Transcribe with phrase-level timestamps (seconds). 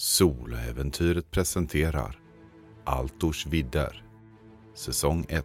[0.00, 2.20] Soloäventyret presenterar
[2.84, 4.04] Altors vidder
[4.74, 5.44] Säsong 1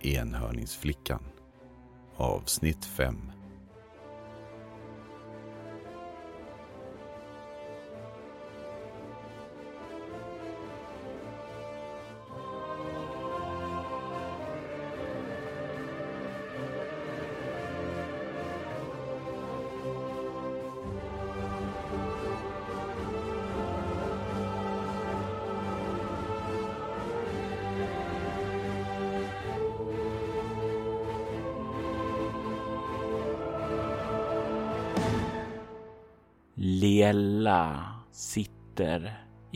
[0.00, 1.22] Enhörningsflickan
[2.16, 3.16] Avsnitt 5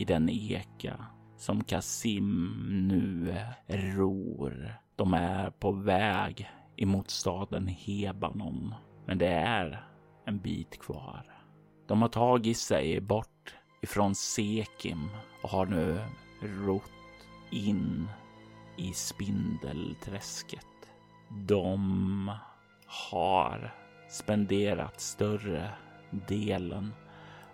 [0.03, 1.05] i den eka
[1.37, 2.55] som Kasim
[2.87, 3.35] nu
[3.67, 4.73] ror.
[4.95, 9.87] De är på väg emot staden Hebanon, men det är
[10.25, 11.23] en bit kvar.
[11.87, 15.09] De har tagit sig bort ifrån Sekim
[15.43, 15.99] och har nu
[16.41, 16.91] rott
[17.51, 18.07] in
[18.77, 20.89] i Spindelträsket.
[21.29, 22.31] De
[22.85, 23.75] har
[24.09, 25.71] spenderat större
[26.27, 26.93] delen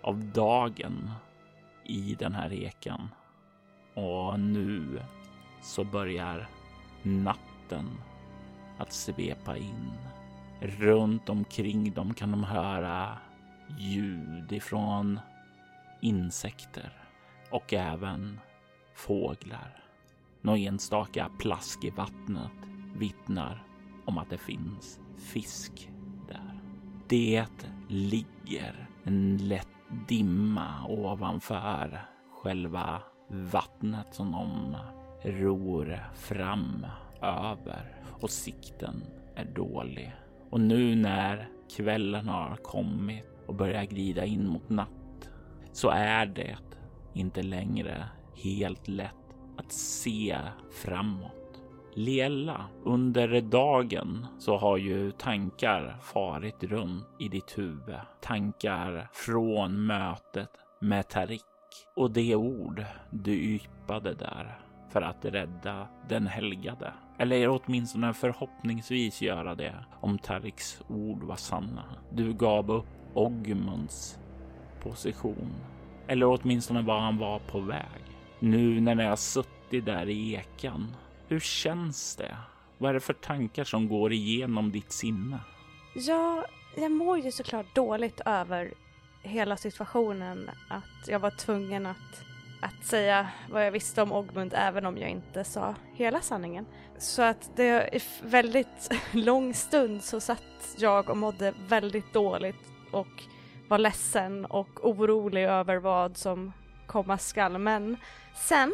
[0.02, 1.10] av dagen
[1.90, 3.08] i den här ekan.
[3.94, 5.02] Och nu
[5.62, 6.48] så börjar
[7.02, 7.88] natten
[8.78, 9.92] att svepa in.
[10.60, 13.18] Runt omkring dem kan de höra
[13.78, 15.20] ljud ifrån
[16.00, 16.92] insekter
[17.50, 18.40] och även
[18.94, 19.84] fåglar.
[20.40, 22.50] Några enstaka plask i vattnet
[22.96, 23.62] vittnar
[24.04, 25.90] om att det finns fisk
[26.28, 26.60] där.
[27.08, 27.46] Det
[27.88, 32.00] ligger en lätt dimma ovanför
[32.42, 34.76] själva vattnet som de
[35.30, 36.86] ror fram
[37.22, 39.02] över och sikten
[39.34, 40.12] är dålig.
[40.50, 45.30] Och nu när kvällen har kommit och börjar glida in mot natt
[45.72, 46.56] så är det
[47.12, 48.04] inte längre
[48.44, 49.14] helt lätt
[49.56, 50.38] att se
[50.70, 51.39] framåt.
[51.94, 58.00] Lela, under dagen så har ju tankar farit runt i ditt huvud.
[58.20, 60.50] Tankar från mötet
[60.80, 61.42] med Tarik
[61.96, 64.58] och det ord du yppade där
[64.92, 66.92] för att rädda den helgade.
[67.18, 71.84] Eller åtminstone förhoppningsvis göra det om Tariks ord var sanna.
[72.12, 74.18] Du gav upp Ogmunds
[74.82, 75.54] position.
[76.06, 78.02] Eller åtminstone var han var på väg.
[78.38, 80.96] Nu när ni har suttit där i ekan
[81.30, 82.36] hur känns det?
[82.78, 85.38] Vad är det för tankar som går igenom ditt sinne?
[85.94, 86.46] Ja,
[86.76, 88.74] jag mår ju såklart dåligt över
[89.22, 90.50] hela situationen.
[90.68, 92.22] Att jag var tvungen att,
[92.60, 96.66] att säga vad jag visste om Ogmund även om jag inte sa hela sanningen.
[96.98, 103.22] Så att det i väldigt lång stund så satt jag och mådde väldigt dåligt och
[103.68, 106.52] var ledsen och orolig över vad som
[106.86, 107.58] komma skall.
[107.58, 107.96] Men
[108.34, 108.72] sen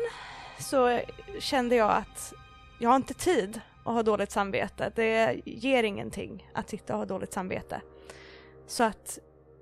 [0.58, 1.00] så
[1.38, 2.34] kände jag att
[2.78, 4.92] jag har inte tid att ha dåligt samvete.
[4.94, 7.80] Det ger ingenting att sitta och ha dåligt samvete.
[8.66, 9.18] Så att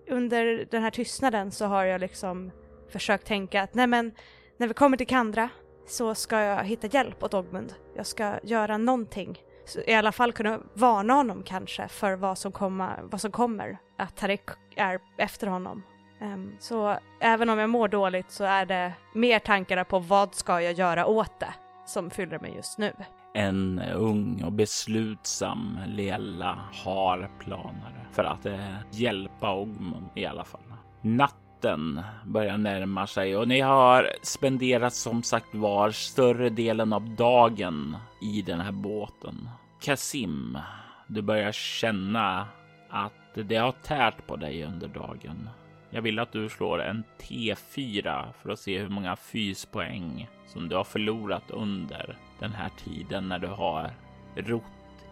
[0.08, 2.50] under den här tystnaden så har jag liksom
[2.88, 4.12] försökt tänka att nej men
[4.56, 5.48] när vi kommer till Kandra
[5.86, 7.74] så ska jag hitta hjälp åt Ogmund.
[7.96, 9.42] Jag ska göra någonting.
[9.66, 13.78] Så I alla fall kunna varna honom kanske för vad som, komma, vad som kommer.
[13.98, 15.82] Att Tarek är efter honom.
[16.20, 20.60] Um, så även om jag mår dåligt så är det mer tankar på vad ska
[20.60, 21.54] jag göra åt det
[21.86, 22.92] som fyller mig just nu.
[23.34, 30.74] En ung och beslutsam Lela har planer för att eh, hjälpa Ogmund i alla fall.
[31.02, 37.96] Natten börjar närma sig och ni har spenderat som sagt var större delen av dagen
[38.22, 39.48] i den här båten.
[39.80, 40.58] Kasim,
[41.06, 42.48] du börjar känna
[42.90, 45.48] att det har tärt på dig under dagen.
[45.94, 50.76] Jag vill att du slår en T4 för att se hur många fyspoäng som du
[50.76, 53.90] har förlorat under den här tiden när du har
[54.36, 54.62] rott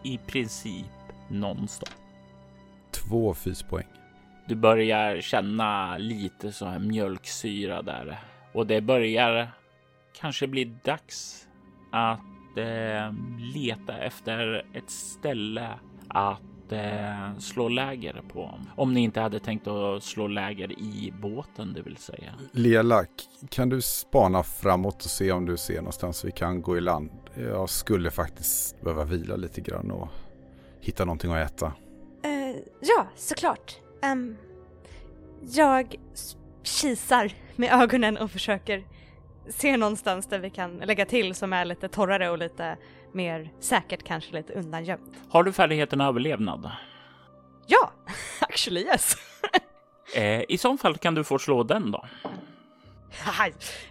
[0.03, 0.87] i princip
[1.29, 1.89] nonstop.
[2.91, 3.87] Två fyspoäng.
[4.49, 8.19] Du börjar känna lite så här mjölksyra där
[8.53, 9.51] och det börjar
[10.21, 11.49] kanske bli dags
[11.93, 13.13] att eh,
[13.55, 15.71] leta efter ett ställe
[16.09, 18.61] att eh, slå läger på.
[18.77, 22.35] Om ni inte hade tänkt att slå läger i båten, det vill säga.
[22.53, 23.05] Lela,
[23.49, 27.11] kan du spana framåt och se om du ser någonstans vi kan gå i land?
[27.37, 30.09] Jag skulle faktiskt behöva vila lite grann och
[30.81, 31.67] hitta någonting att äta.
[31.67, 33.77] Uh, ja, såklart.
[34.13, 34.37] Um,
[35.41, 35.97] jag
[36.63, 38.85] kisar med ögonen och försöker
[39.49, 42.77] se någonstans där vi kan lägga till som är lite torrare och lite
[43.15, 45.17] mer säkert, kanske lite undangömt.
[45.29, 46.71] Har du färdigheten överlevnad?
[47.67, 47.93] Ja,
[48.41, 49.17] actually yes.
[50.15, 52.05] eh, I så fall kan du få slå den då.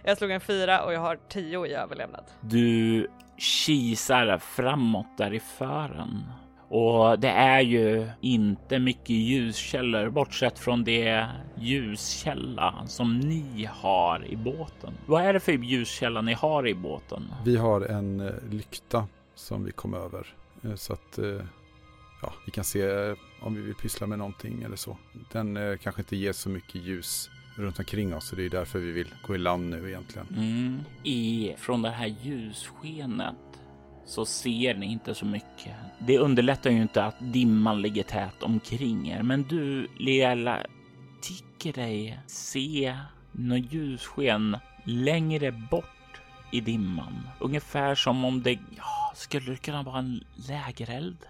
[0.02, 2.24] Jag slog en fyra och jag har tio i överlevnad.
[2.40, 3.08] Du
[3.38, 6.32] kisar framåt där i fören.
[6.72, 11.26] Och det är ju inte mycket ljuskällor bortsett från det
[11.60, 14.94] ljuskälla som ni har i båten.
[15.06, 17.22] Vad är det för ljuskälla ni har i båten?
[17.44, 20.26] Vi har en eh, lykta som vi kom över.
[20.62, 21.40] Eh, så att eh,
[22.22, 24.96] ja, vi kan se om vi vill pyssla med någonting eller så.
[25.32, 28.28] Den kanske inte ger så mycket ljus runt omkring oss.
[28.28, 30.26] Så det är därför vi vill gå i land nu egentligen.
[30.30, 30.80] Mm.
[31.02, 33.51] I, från det här ljusskenet
[34.04, 35.74] så ser ni inte så mycket.
[35.98, 40.58] Det underlättar ju inte att dimman ligger tät omkring er, men du, Liela,
[41.22, 42.96] tycker dig se
[43.32, 46.20] något ljussken längre bort
[46.52, 47.28] i dimman.
[47.40, 51.26] Ungefär som om det ja, skulle kunna vara en lägereld.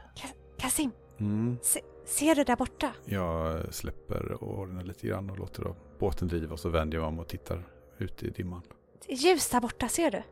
[0.59, 1.59] Kasim, Mm.
[1.63, 2.93] se, ser du där borta?
[3.05, 7.09] Jag släpper åren lite grann och låter då båten driva och så vänder jag mig
[7.09, 7.63] om och tittar
[7.99, 8.63] ut i dimman.
[9.07, 10.23] Det är ljus där borta, ser du?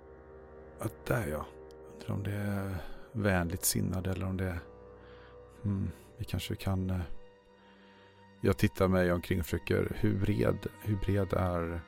[0.80, 1.46] Ja, där ja.
[2.04, 2.76] Eller om det är
[3.12, 4.58] vänligt sinnade eller om det är...
[5.62, 6.90] Hmm, vi kanske kan...
[6.90, 7.00] Eh,
[8.40, 9.96] jag tittar mig omkring och försöker...
[10.00, 11.80] Hur bred, hur bred är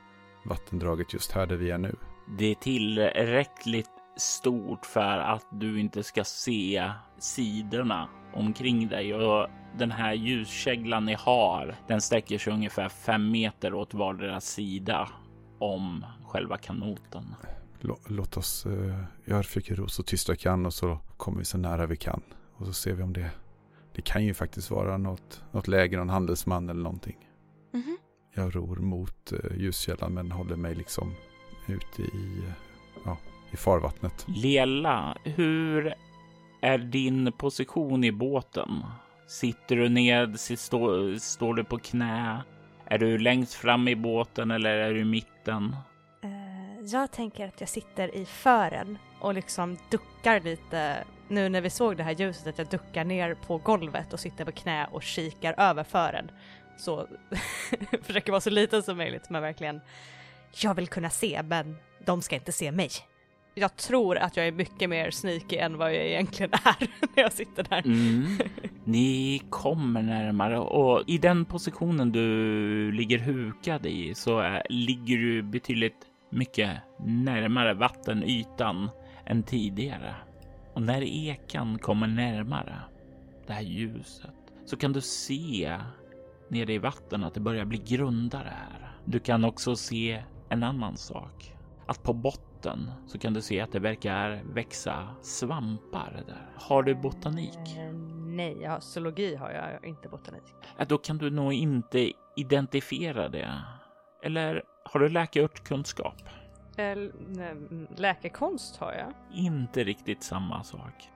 [0.45, 1.95] vattendraget just här där vi är nu?
[2.37, 9.91] Det är tillräckligt stort för att du inte ska se sidorna omkring dig och den
[9.91, 15.09] här ljuskäglan ni har, den sträcker sig ungefär fem meter åt vardera sida
[15.59, 17.35] om själva kanoten.
[17.83, 18.65] Lå- Låt oss...
[18.65, 21.95] eh, Jag försöker ro så tyst jag kan och så kommer vi så nära vi
[21.97, 22.21] kan.
[22.55, 23.31] Och så ser vi om det...
[23.95, 27.17] Det kan ju faktiskt vara något, något läger, någon handelsman eller någonting.
[27.73, 27.97] Mhm.
[28.35, 31.13] Jag ror mot eh, ljuskällan men håller mig liksom
[31.67, 32.43] ute i,
[33.05, 33.17] ja,
[33.51, 34.25] i farvattnet.
[34.27, 35.93] Lela, hur
[36.61, 38.69] är din position i båten?
[39.27, 40.39] Sitter du ned?
[40.39, 42.43] Står, står du på knä?
[42.85, 45.75] Är du längst fram i båten eller är du i mitten?
[46.91, 51.97] Jag tänker att jag sitter i fören och liksom duckar lite nu när vi såg
[51.97, 55.55] det här ljuset att jag duckar ner på golvet och sitter på knä och kikar
[55.57, 56.31] över fören.
[56.77, 57.07] Så
[58.01, 59.81] försöker vara så liten som möjligt men verkligen
[60.61, 61.75] jag vill kunna se men
[62.05, 62.89] de ska inte se mig.
[63.55, 67.33] Jag tror att jag är mycket mer sneaky än vad jag egentligen är när jag
[67.33, 67.85] sitter där.
[67.85, 68.37] Mm.
[68.83, 76.07] Ni kommer närmare och i den positionen du ligger hukad i så ligger du betydligt
[76.33, 78.89] mycket närmare vattenytan
[79.25, 80.15] än tidigare.
[80.73, 82.75] Och när ekan kommer närmare
[83.47, 84.31] det här ljuset
[84.65, 85.79] så kan du se
[86.47, 88.91] nere i vattnet att det börjar bli grundare här.
[89.05, 91.53] Du kan också se en annan sak.
[91.85, 96.49] Att på botten så kan du se att det verkar växa svampar där.
[96.55, 97.77] Har du botanik?
[97.77, 97.93] Eh,
[98.25, 100.43] nej, jag har zoologi har jag, inte botanik.
[100.77, 103.61] Ja, då kan du nog inte identifiera det.
[104.23, 106.15] Eller har du läkarkunskap?
[107.95, 109.13] Läkekonst har jag.
[109.33, 111.09] Inte riktigt samma sak.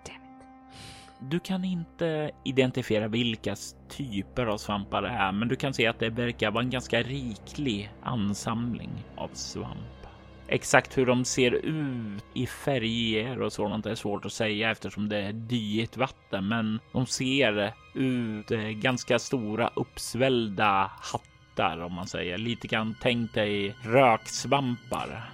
[1.19, 3.55] Du kan inte identifiera vilka
[3.89, 7.01] typer av svampar det är, men du kan se att det verkar vara en ganska
[7.01, 9.77] riklig ansamling av svamp.
[10.47, 15.17] Exakt hur de ser ut i färger och sådant är svårt att säga eftersom det
[15.17, 22.37] är dyigt vatten, men de ser ut eh, ganska stora uppsvällda hattar om man säger.
[22.37, 25.29] Lite grann tänk dig röksvampar.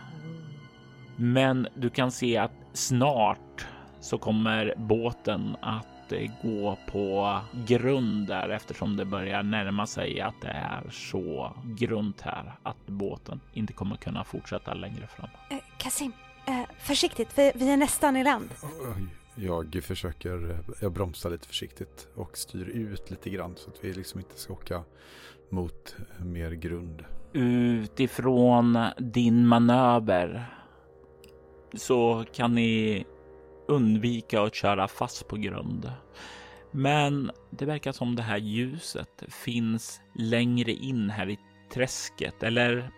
[1.16, 3.66] Men du kan se att snart
[4.02, 10.42] så kommer båten att eh, gå på grund där eftersom det börjar närma sig att
[10.42, 15.30] det är så grunt här att båten inte kommer kunna fortsätta längre fram.
[15.50, 16.12] Eh, Kasim,
[16.48, 18.50] eh, försiktigt, vi, vi är nästan i land.
[19.36, 24.20] Jag försöker, jag bromsar lite försiktigt och styr ut lite grann så att vi liksom
[24.20, 24.84] inte ska åka
[25.54, 27.06] mot mer grund.
[27.34, 30.46] Utifrån din manöver
[31.74, 33.06] så kan ni
[33.68, 35.92] undvika att köra fast på grund.
[36.72, 41.40] Men det verkar som det här ljuset finns längre in här i
[41.74, 42.92] träsket eller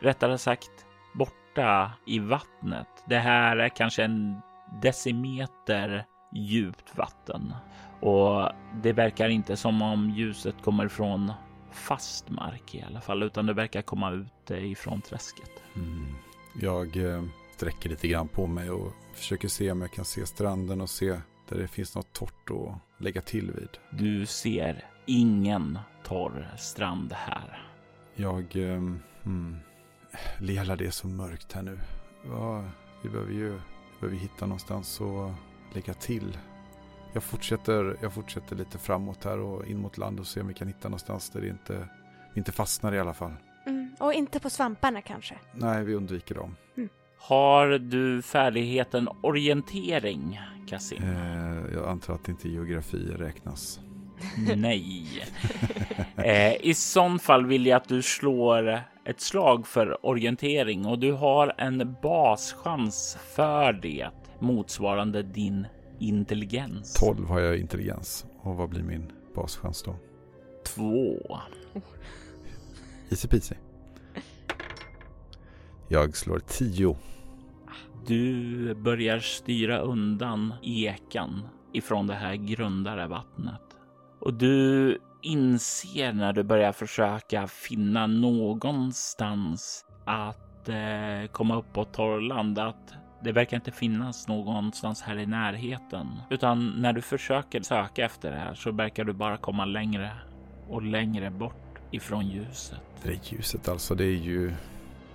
[0.00, 2.88] rättare sagt borta i vattnet.
[3.08, 4.40] Det här är kanske en
[4.82, 7.54] decimeter djupt vatten
[8.00, 8.50] och
[8.82, 11.32] det verkar inte som om ljuset kommer från
[11.72, 15.50] fast mark i alla fall, utan det verkar komma ut ifrån träsket.
[15.74, 16.14] Mm.
[16.60, 17.24] Jag eh,
[17.56, 21.20] sträcker lite grann på mig och försöker se om jag kan se stranden och se
[21.48, 23.68] där det finns något torrt att lägga till vid.
[23.90, 27.68] Du ser ingen torr strand här.
[28.14, 28.56] Jag...
[28.56, 28.82] Eh,
[29.22, 29.56] hmm.
[30.40, 31.80] Lela, det så mörkt här nu.
[32.28, 32.64] Ja,
[33.02, 36.38] vi behöver ju vi behöver hitta någonstans att lägga till.
[37.16, 40.54] Jag fortsätter, jag fortsätter lite framåt här och in mot land och se om vi
[40.54, 41.88] kan hitta någonstans där det inte,
[42.34, 43.32] vi inte fastnar i alla fall.
[43.66, 45.34] Mm, Och inte på svamparna kanske.
[45.54, 46.56] Nej, vi undviker dem.
[47.18, 51.02] Har du färdigheten orientering, Kassim?
[51.02, 53.80] Eh, jag antar att inte geografi räknas.
[54.56, 55.06] Nej.
[56.16, 61.12] Eh, I sån fall vill jag att du slår ett slag för orientering och du
[61.12, 64.08] har en baschans för det
[64.40, 65.66] motsvarande din
[65.98, 66.94] intelligens.
[66.94, 68.26] 12 har jag intelligens.
[68.42, 69.96] Och vad blir min baschans då?
[70.64, 71.18] Två.
[73.10, 73.54] Easy peasy.
[75.88, 76.96] Jag slår 10.
[78.06, 83.62] Du börjar styra undan ekan ifrån det här grundare vattnet.
[84.20, 92.58] Och du inser när du börjar försöka finna någonstans att eh, komma upp på torrland
[92.58, 92.94] att
[93.26, 96.06] det verkar inte finnas någonstans här i närheten.
[96.30, 100.12] Utan när du försöker söka efter det här så verkar du bara komma längre
[100.68, 102.80] och längre bort ifrån ljuset.
[103.02, 104.52] Det där ljuset alltså, det är ju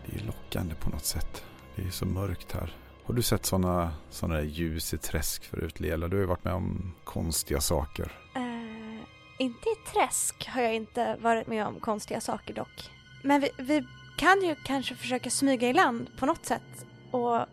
[0.05, 1.43] det är lockande på något sätt.
[1.75, 2.73] Det är så mörkt här.
[3.05, 6.07] Har du sett sådana såna där ljus i träsk förut, Lela?
[6.07, 8.11] Du har ju varit med om konstiga saker.
[8.35, 9.05] Eh,
[9.39, 12.91] inte i träsk har jag inte varit med om konstiga saker dock.
[13.23, 13.87] Men vi, vi
[14.17, 16.85] kan ju kanske försöka smyga i land på något sätt.
[17.11, 17.45] Och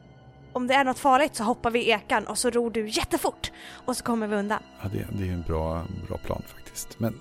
[0.52, 3.52] om det är något farligt så hoppar vi i ekan och så ror du jättefort.
[3.86, 4.62] Och så kommer vi undan.
[4.82, 7.00] Ja, det, det är en bra, bra plan faktiskt.
[7.00, 7.20] Men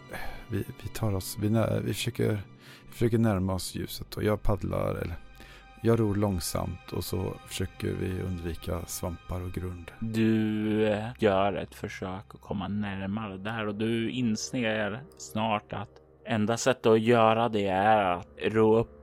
[0.49, 1.49] vi, vi tar oss, vi,
[1.83, 2.31] vi, försöker,
[2.85, 5.15] vi försöker närma oss ljuset och jag paddlar, eller
[5.81, 9.91] jag ror långsamt och så försöker vi undvika svampar och grund.
[9.99, 15.89] Du gör ett försök att komma närmare där och du inser snart att
[16.25, 18.96] enda sättet att göra det är att ro upp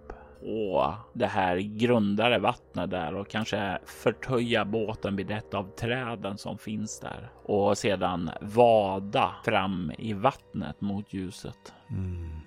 [0.44, 6.58] på det här grundare vattnet där och kanske förtöja båten vid ett av träden som
[6.58, 11.74] finns där och sedan vada fram i vattnet mot ljuset.
[11.90, 12.40] Mm.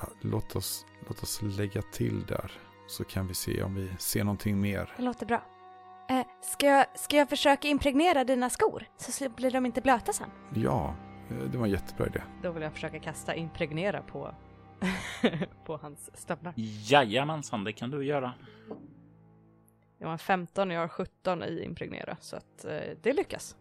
[0.00, 2.52] Ja, låt, oss, låt oss lägga till där
[2.86, 4.92] så kan vi se om vi ser någonting mer.
[4.96, 5.42] Det låter bra.
[6.10, 10.30] Eh, ska, jag, ska jag försöka impregnera dina skor så blir de inte blöta sen?
[10.54, 10.94] Ja,
[11.30, 12.22] eh, det var en jättebra idé.
[12.42, 14.34] Då vill jag försöka kasta impregnera på,
[15.64, 16.54] på hans stövlar.
[16.56, 18.32] Jajamensan, det kan du göra.
[19.98, 23.56] Jag har en 15 och jag har 17 i impregnera så att eh, det lyckas.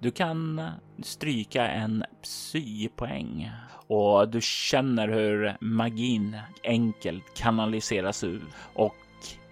[0.00, 0.70] Du kan
[1.02, 3.50] stryka en psypoäng
[3.86, 8.42] och du känner hur magin enkelt kanaliseras ut
[8.74, 8.96] och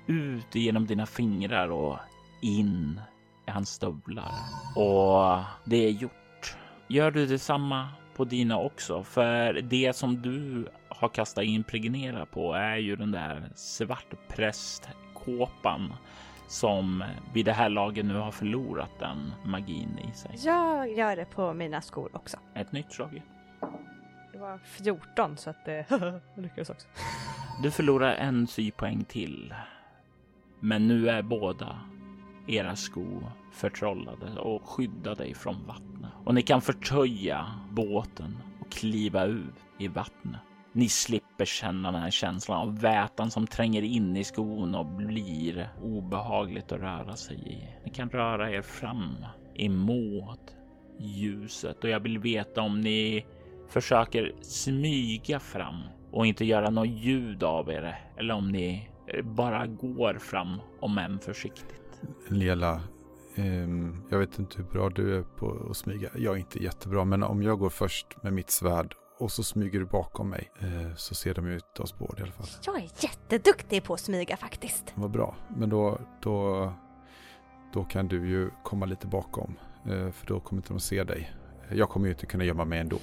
[0.07, 1.99] ut genom dina fingrar och
[2.41, 3.01] in
[3.47, 4.33] i hans stövlar.
[4.77, 6.57] Och det är gjort.
[6.89, 9.03] Gör du detsamma på dina också?
[9.03, 15.93] För det som du har kastat impregnera på är ju den där svartprästkåpan
[16.49, 17.05] som
[17.35, 20.37] vid det här laget nu har förlorat den magin i sig.
[20.45, 22.37] Jag gör det på mina skor också.
[22.55, 23.23] Ett nytt slag.
[24.33, 26.89] Det var 14 så att det lyckades också.
[27.63, 29.55] Du förlorar en sypoäng till.
[30.61, 31.81] Men nu är båda
[32.47, 36.11] era skor förtrollade och skydda dig från vattnet.
[36.25, 40.41] Och ni kan förtöja båten och kliva ut i vattnet.
[40.73, 45.69] Ni slipper känna den här känslan av vätan som tränger in i skon och blir
[45.83, 47.85] obehagligt att röra sig i.
[47.85, 49.17] Ni kan röra er fram
[49.55, 50.57] emot
[50.99, 53.27] ljuset och jag vill veta om ni
[53.69, 58.89] försöker smyga fram och inte göra något ljud av er eller om ni
[59.23, 61.86] bara går fram om än försiktigt.
[62.29, 62.81] Lela,
[63.35, 66.11] ehm, jag vet inte hur bra du är på att smyga.
[66.15, 69.79] Jag är inte jättebra, men om jag går först med mitt svärd och så smyger
[69.79, 72.47] du bakom mig eh, så ser de ut oss båda i alla fall.
[72.67, 74.93] Jag är jätteduktig på att smyga faktiskt.
[74.95, 76.73] Vad bra, men då, då,
[77.73, 81.33] då kan du ju komma lite bakom eh, för då kommer inte de se dig.
[81.73, 82.99] Jag kommer ju inte kunna gömma mig ändå,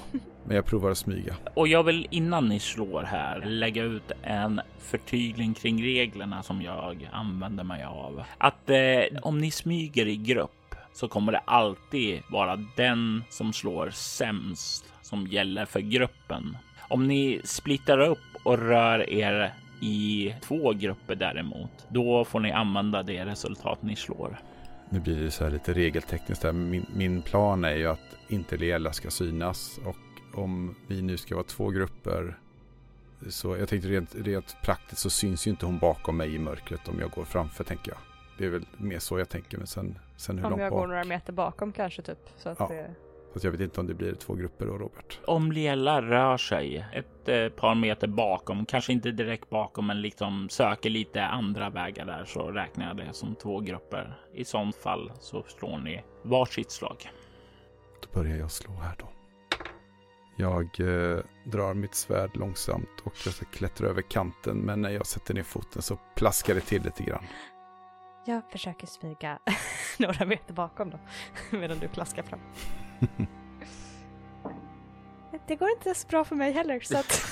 [0.45, 1.35] men jag provar att smyga.
[1.53, 7.09] Och jag vill innan ni slår här lägga ut en förtydligning kring reglerna som jag
[7.11, 8.23] använder mig av.
[8.37, 13.89] Att eh, om ni smyger i grupp så kommer det alltid vara den som slår
[13.89, 16.57] sämst som gäller för gruppen.
[16.89, 23.03] Om ni splittar upp och rör er i två grupper däremot, då får ni använda
[23.03, 24.39] det resultat ni slår.
[24.93, 26.53] Nu blir det så här lite regeltekniskt där.
[26.53, 29.95] Min, min plan är ju att inte Lela ska synas och
[30.39, 32.37] om vi nu ska vara två grupper
[33.29, 36.87] så jag tänkte rent, rent praktiskt så syns ju inte hon bakom mig i mörkret
[36.87, 37.97] om jag går framför tänker jag.
[38.37, 40.79] Det är väl mer så jag tänker men sen, sen hur Om långt jag bak.
[40.79, 42.29] går några meter bakom kanske typ.
[42.37, 42.67] Så att Ja.
[42.67, 42.91] det...
[43.35, 45.19] Så jag vet inte om det blir två grupper då Robert.
[45.25, 50.49] Om Lela rör sig ett eh, par meter bakom, kanske inte direkt bakom, men liksom
[50.49, 54.17] söker lite andra vägar där så räknar jag det som två grupper.
[54.33, 57.09] I sånt fall så slår ni varsitt slag.
[58.01, 59.07] Då börjar jag slå här då.
[60.37, 64.57] Jag eh, drar mitt svärd långsamt och jag ska klättra över kanten.
[64.57, 67.23] Men när jag sätter ner foten så plaskar det till lite grann.
[68.25, 69.39] Jag försöker smyga
[69.99, 70.99] några meter bakom då,
[71.57, 72.39] medan du plaskar fram.
[75.47, 77.21] det går inte så bra för mig heller, så att...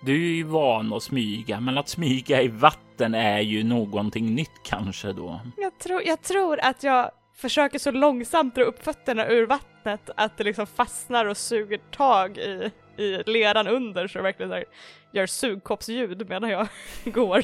[0.00, 4.62] Du är ju van att smyga, men att smyga i vatten är ju någonting nytt
[4.64, 5.40] kanske då.
[5.56, 10.36] Jag tror, jag tror att jag försöker så långsamt dra upp fötterna ur vattnet att
[10.36, 14.64] det liksom fastnar och suger tag i, i leran under så det verkligen här,
[15.12, 16.68] gör sugkoppsljud medan jag
[17.04, 17.42] går.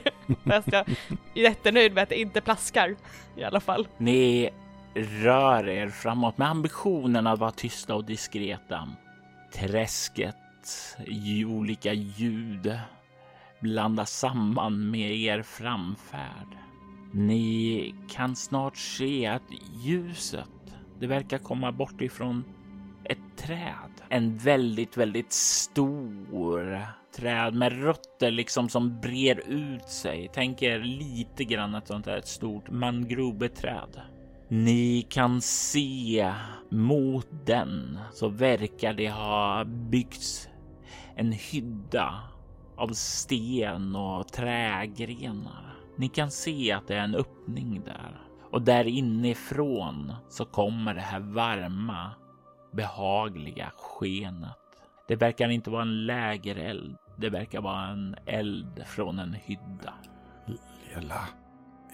[0.49, 0.97] Fast jag är
[1.35, 2.97] jättenöjd med att det inte plaskar
[3.37, 3.89] i alla fall.
[3.99, 4.51] Ni
[4.95, 8.89] rör er framåt med ambitionen att vara tysta och diskreta.
[9.55, 10.37] Träsket,
[11.07, 12.79] i olika ljud
[13.61, 16.59] blandas samman med er framfärd.
[17.13, 19.43] Ni kan snart se att
[19.85, 22.45] ljuset, det verkar komma bort ifrån
[23.05, 23.91] ett träd.
[24.09, 26.81] En väldigt, väldigt stor
[27.17, 30.31] träd med rötter liksom som brer ut sig.
[30.33, 34.01] Tänk er lite grann ett sånt här ett stort mangrobeträd.
[34.49, 36.33] Ni kan se
[36.71, 40.49] mot den så verkar det ha byggts
[41.17, 42.21] en hydda
[42.77, 45.77] av sten och trägrenar.
[45.97, 48.21] Ni kan se att det är en öppning där
[48.51, 52.11] och där inifrån så kommer det här varma,
[52.73, 54.57] behagliga skenet.
[55.09, 56.97] Det verkar inte vara en lägereld.
[57.17, 59.95] Det verkar vara en eld från en hydda.
[60.95, 61.44] Lela.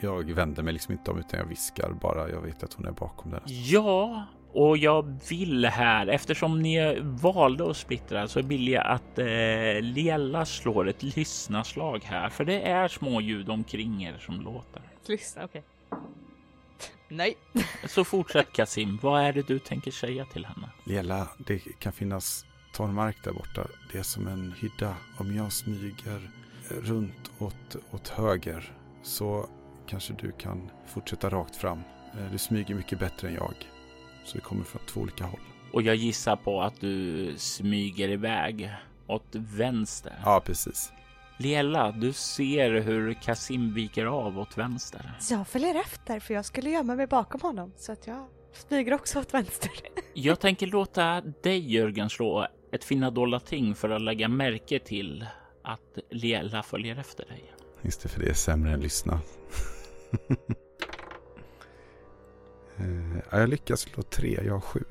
[0.00, 2.28] Jag vänder mig liksom inte om utan jag viskar bara.
[2.28, 3.40] Jag vet att hon är bakom den.
[3.46, 9.26] Ja, och jag vill här, eftersom ni valde att splittra, så vill jag att eh,
[9.80, 14.82] Liella slår ett lyssnaslag här, för det är små ljud omkring er som låter.
[15.06, 15.64] Lyssna, okej.
[17.08, 17.36] Nej.
[17.88, 20.70] Så fortsätt Kasim, vad är det du tänker säga till henne?
[20.84, 23.66] Lela, det kan finnas torrmark där borta.
[23.92, 24.94] Det är som en hydda.
[25.18, 26.30] Om jag smyger
[26.68, 29.48] runt åt, åt höger så
[29.90, 31.78] kanske du kan fortsätta rakt fram.
[32.18, 33.54] Eh, Du smyger mycket bättre än jag.
[34.24, 35.40] Så vi kommer från två olika håll.
[35.72, 38.70] Och jag gissar på att du smyger iväg
[39.06, 40.20] åt vänster.
[40.24, 40.92] Ja, precis.
[41.38, 45.12] Liella, du ser hur Kasim viker av åt vänster.
[45.30, 49.20] Jag följer efter för jag skulle gömma mig bakom honom så att jag smyger också
[49.20, 49.70] åt vänster.
[50.14, 55.26] Jag tänker låta dig Jörgen slå ett finna dolda ting för att lägga märke till
[55.64, 57.44] att Liella följer efter dig.
[57.82, 59.20] Just det, för det är sämre än lyssna.
[60.10, 60.18] Ja,
[62.84, 64.84] eh, jag lyckas slå tre, jag har sju.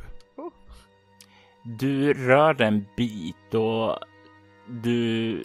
[1.63, 3.99] Du rör dig en bit och
[4.67, 5.43] du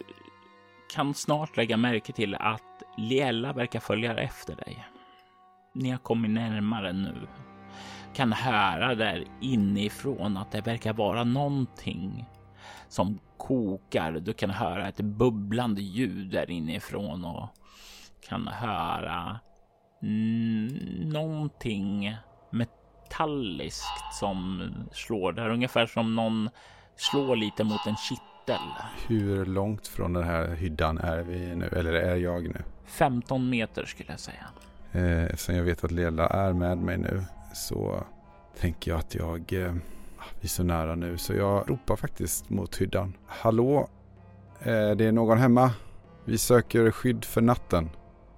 [0.93, 4.85] kan snart lägga märke till att Liella verkar följa efter dig.
[5.73, 7.27] Ni har kommit närmare nu.
[8.13, 12.25] Kan höra där inifrån att det verkar vara någonting
[12.87, 14.11] som kokar.
[14.11, 17.49] Du kan höra ett bubblande ljud där inifrån och
[18.27, 19.39] kan höra
[21.13, 22.17] någonting
[22.49, 25.49] metalliskt som slår där.
[25.49, 26.49] Ungefär som någon
[26.95, 28.61] slår lite mot en kittel.
[29.07, 31.67] Hur långt från den här hyddan är vi nu?
[31.67, 32.61] Eller är jag nu?
[32.85, 34.45] 15 meter skulle jag säga.
[34.91, 38.03] Eh, eftersom jag vet att Lela är med mig nu så
[38.59, 39.53] tänker jag att jag...
[39.53, 39.73] Eh,
[40.39, 43.13] vi är så nära nu så jag ropar faktiskt mot hyddan.
[43.27, 43.89] Hallå?
[44.59, 45.71] Eh, det är någon hemma?
[46.25, 47.89] Vi söker skydd för natten.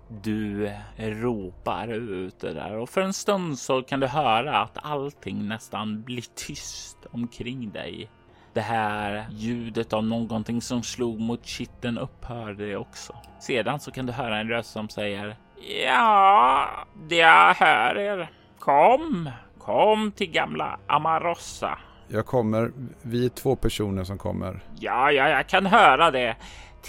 [0.09, 5.47] Du ropar ut det där och för en stund så kan du höra att allting
[5.47, 8.09] nästan blir tyst omkring dig.
[8.53, 13.15] Det här ljudet av någonting som slog mot kitteln upphörde också.
[13.39, 15.35] Sedan så kan du höra en röst som säger
[15.83, 16.69] Ja,
[17.09, 18.31] jag hör er.
[18.59, 21.77] Kom, kom till gamla Amarossa.
[22.07, 22.71] Jag kommer.
[23.01, 24.63] Vi är två personer som kommer.
[24.79, 26.35] Ja, ja, jag kan höra det.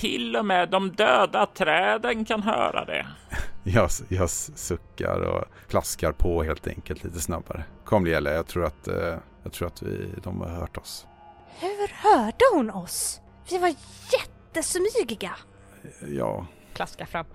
[0.01, 3.07] Till och med de döda träden kan höra det.
[3.65, 7.65] Jag, jag suckar och plaskar på helt enkelt lite snabbare.
[7.85, 11.07] Kom Lela, jag tror att, eh, jag tror att vi, de har hört oss.
[11.61, 13.21] Hur hörde hon oss?
[13.51, 13.75] Vi var
[14.13, 15.37] jättesmygiga.
[16.09, 17.27] Ja, Klaska fram.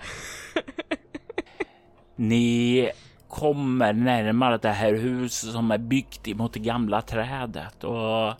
[2.15, 2.89] Ni
[3.28, 8.34] kommer närmare det här huset som är byggt emot det gamla trädet och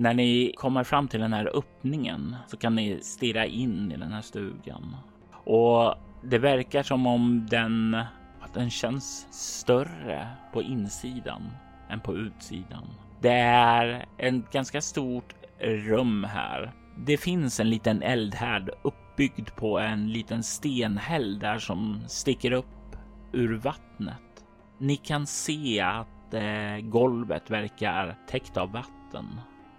[0.00, 4.12] när ni kommer fram till den här öppningen så kan ni stirra in i den
[4.12, 4.96] här stugan
[5.32, 7.94] och det verkar som om den
[8.40, 11.50] att den känns större på insidan
[11.90, 12.84] än på utsidan.
[13.20, 16.72] Det är ett ganska stort rum här.
[16.98, 22.96] Det finns en liten eldhärd uppbyggd på en liten stenhäll där som sticker upp
[23.32, 24.44] ur vattnet.
[24.78, 29.26] Ni kan se att eh, golvet verkar täckt av vatten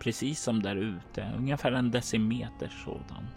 [0.02, 3.28] precis som där ute, ungefär en decimeter sådan.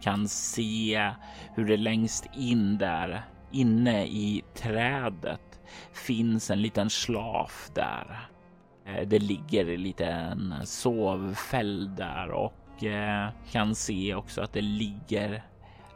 [0.00, 1.10] Kan se
[1.54, 5.60] hur det längst in där inne i trädet
[5.92, 8.28] finns en liten slaf där.
[8.86, 15.42] Eh, det ligger en liten sovfäll där och eh, kan se också att det ligger,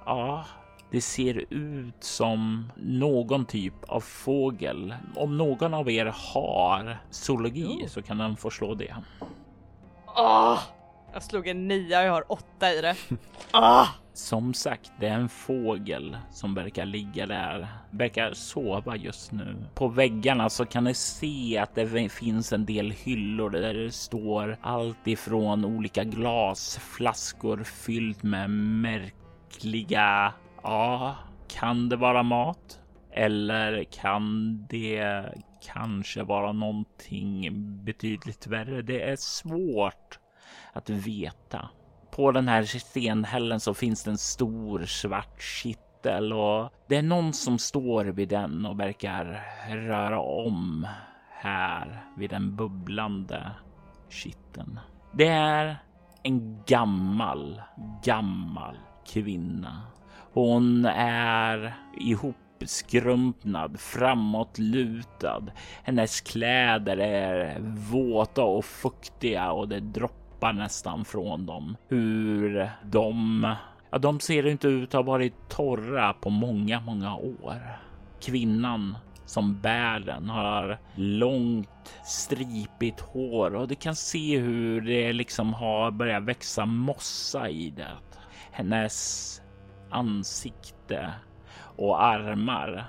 [0.07, 0.45] ja,
[0.91, 4.95] det ser ut som någon typ av fågel.
[5.17, 8.95] Om någon av er har zoologi så kan den få slå det.
[10.17, 10.61] Åh!
[11.13, 12.97] Jag slog en nia och jag har åtta i det.
[13.51, 13.87] ah!
[14.13, 19.57] Som sagt, det är en fågel som verkar ligga där, verkar sova just nu.
[19.75, 24.57] På väggarna så kan ni se att det finns en del hyllor där det står
[24.63, 31.17] allt ifrån olika glasflaskor fyllt med märkliga, ja,
[31.49, 32.81] kan det vara mat?
[33.13, 35.25] Eller kan det
[35.73, 37.49] kanske vara någonting
[37.85, 38.83] betydligt värre?
[38.83, 40.19] Det är svårt
[40.73, 41.69] att veta.
[42.11, 47.33] På den här stenhällen så finns det en stor svart kittel och det är någon
[47.33, 50.87] som står vid den och verkar röra om
[51.31, 53.51] här vid den bubblande
[54.11, 54.81] kitteln.
[55.13, 55.77] Det är
[56.23, 57.63] en gammal,
[58.05, 59.83] gammal kvinna.
[60.33, 65.43] Hon är ihop uppskrumpnad, framåtlutad.
[65.83, 67.59] Hennes kläder är
[67.91, 71.77] våta och fuktiga och det droppar droppar nästan från dem.
[71.89, 73.55] Hur de,
[73.91, 77.79] ja, de ser inte ut att ha varit torra på många, många år.
[78.21, 78.97] Kvinnan
[79.27, 85.91] som bär den har långt stripigt hår och du kan se hur det liksom har
[85.91, 87.97] börjat växa mossa i det.
[88.53, 89.43] Hennes
[89.91, 91.13] ansikte
[91.77, 92.85] och armar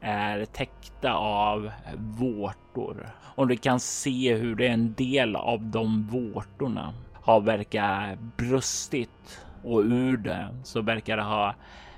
[0.00, 6.94] är täckta av vårtor och du kan se hur det en del av de vårtorna
[7.14, 11.54] har verkat brustit och ur det så verkar det ha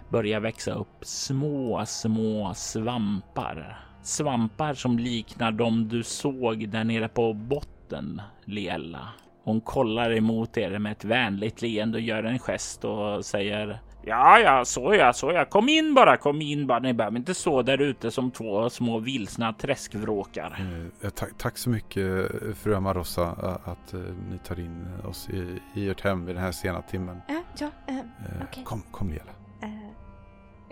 [0.08, 3.78] börjat växa upp små, små svampar.
[4.02, 9.08] Svampar som liknar de du såg där nere på botten, Leella.
[9.44, 14.38] Hon kollar emot er med ett vänligt leende och gör en gest och säger Ja,
[14.38, 15.44] ja, så ja, så ja.
[15.44, 16.78] Kom in bara, kom in bara.
[16.78, 20.58] Ni behöver inte stå där ute som två små vilsna träskvråkar.
[21.02, 23.28] Eh, tack, tack så mycket fru Amarosa
[23.64, 27.20] att eh, ni tar in oss i, i ert hem vid den här sena timmen.
[27.28, 28.00] Ja, ja, uh,
[28.48, 28.64] okay.
[28.64, 29.32] Kom, kom Lela.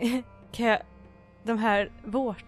[0.53, 0.79] Kan jag,
[1.43, 2.45] de här vårt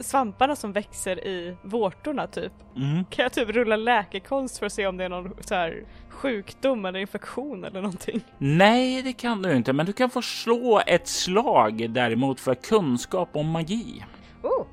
[0.00, 2.52] svamparna som växer i vårtorna typ.
[2.76, 3.04] Mm.
[3.04, 6.84] Kan jag typ rulla läkekonst för att se om det är någon så här sjukdom
[6.84, 8.20] eller infektion eller någonting?
[8.38, 13.36] Nej, det kan du inte, men du kan få slå ett slag däremot för kunskap
[13.36, 14.04] om magi.
[14.42, 14.66] Oh,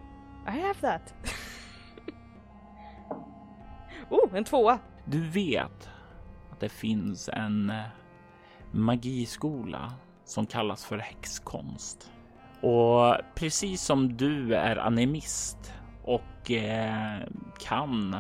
[0.48, 1.14] I have that.
[4.10, 4.80] oh, en tvåa.
[5.06, 5.90] Du vet
[6.52, 7.84] att det finns en eh,
[8.72, 9.94] magiskola
[10.26, 12.13] som kallas för häxkonst.
[12.64, 15.74] Och precis som du är animist
[16.04, 17.20] och eh,
[17.60, 18.16] kan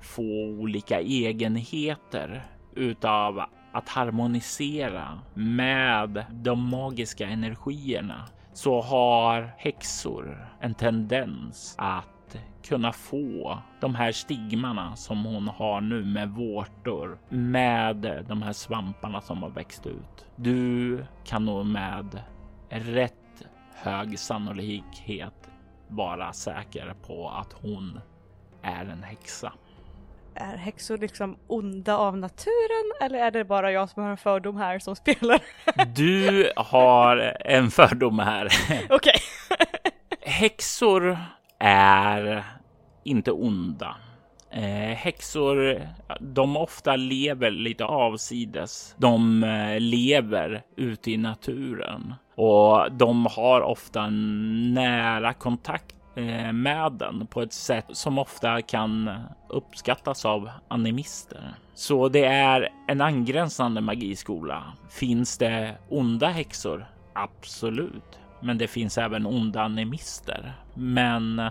[0.00, 2.42] få olika egenheter
[2.76, 3.40] utav
[3.72, 13.94] att harmonisera med de magiska energierna så har häxor en tendens att kunna få de
[13.94, 19.86] här stigmarna som hon har nu med vårtor med de här svamparna som har växt
[19.86, 20.26] ut.
[20.36, 22.22] Du kan nog med
[22.68, 23.19] rätt
[23.82, 25.50] hög sannolikhet
[25.88, 28.00] vara säker på att hon
[28.62, 29.52] är en häxa.
[30.34, 34.56] Är häxor liksom onda av naturen eller är det bara jag som har en fördom
[34.56, 35.40] här som spelar?
[35.94, 38.46] Du har en fördom här.
[38.90, 38.90] Okej.
[38.90, 39.20] Okay.
[40.20, 41.18] Häxor
[41.58, 42.44] är
[43.04, 43.96] inte onda.
[44.52, 45.88] Eh, häxor,
[46.20, 48.94] de ofta lever lite avsides.
[48.98, 57.26] De eh, lever ute i naturen och de har ofta nära kontakt eh, med den
[57.26, 59.10] på ett sätt som ofta kan
[59.48, 61.54] uppskattas av animister.
[61.74, 64.62] Så det är en angränsande magiskola.
[64.90, 66.86] Finns det onda häxor?
[67.12, 70.52] Absolut, men det finns även onda animister.
[70.74, 71.50] Men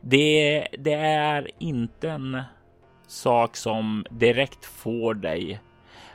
[0.00, 2.42] det, det är inte en
[3.06, 5.60] sak som direkt får dig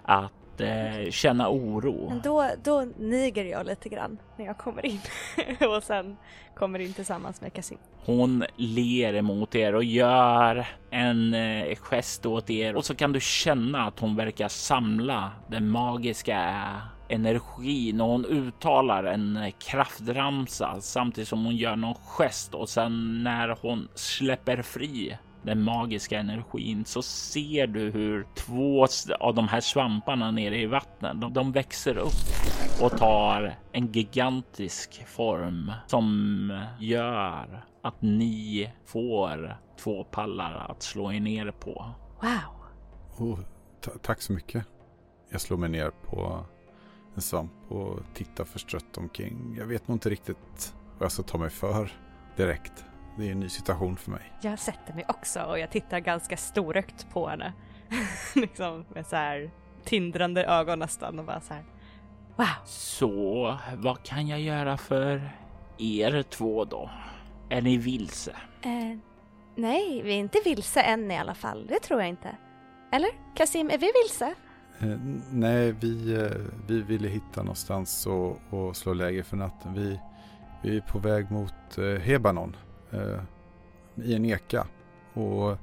[0.03, 2.09] att eh, känna oro.
[2.09, 4.99] Men då, då niger jag lite grann när jag kommer in
[5.75, 6.17] och sen
[6.55, 7.77] kommer in tillsammans med Kasim.
[8.05, 13.19] Hon ler emot er och gör en eh, gest åt er och så kan du
[13.19, 16.65] känna att hon verkar samla den magiska
[17.11, 23.57] energin och hon uttalar en kraftramsa samtidigt som hon gör någon gest och sen när
[23.61, 28.87] hon släpper fri den magiska energin så ser du hur två
[29.19, 35.07] av de här svamparna nere i vattnet, de, de växer upp och tar en gigantisk
[35.07, 41.85] form som gör att ni får två pallar att slå er ner på.
[42.21, 43.27] Wow.
[43.27, 43.39] Oh,
[44.01, 44.65] tack så mycket.
[45.29, 46.45] Jag slår mig ner på
[47.15, 49.55] en svamp och tittar förstrött omkring.
[49.57, 51.91] Jag vet nog inte riktigt vad jag ska ta mig för
[52.35, 52.85] direkt.
[53.17, 54.33] Det är en ny situation för mig.
[54.41, 57.53] Jag sätter mig också och jag tittar ganska storögt på henne.
[58.35, 59.51] liksom med så här
[59.83, 61.63] tindrande ögon nästan och bara så här.
[62.35, 62.47] Wow.
[62.65, 65.29] Så vad kan jag göra för
[65.77, 66.89] er två då?
[67.49, 68.35] Är ni vilse?
[68.61, 68.97] Eh,
[69.55, 71.67] nej, vi är inte vilse än i alla fall.
[71.67, 72.35] Det tror jag inte.
[72.91, 73.09] Eller?
[73.35, 74.35] Kasim, är vi vilse?
[74.83, 74.97] Eh,
[75.31, 79.73] nej, vi, eh, vi ville hitta någonstans och, och slå läger för natten.
[79.73, 79.99] Vi,
[80.61, 82.55] vi är på väg mot eh, Hebanon
[83.95, 84.67] i en eka.
[85.13, 85.57] Och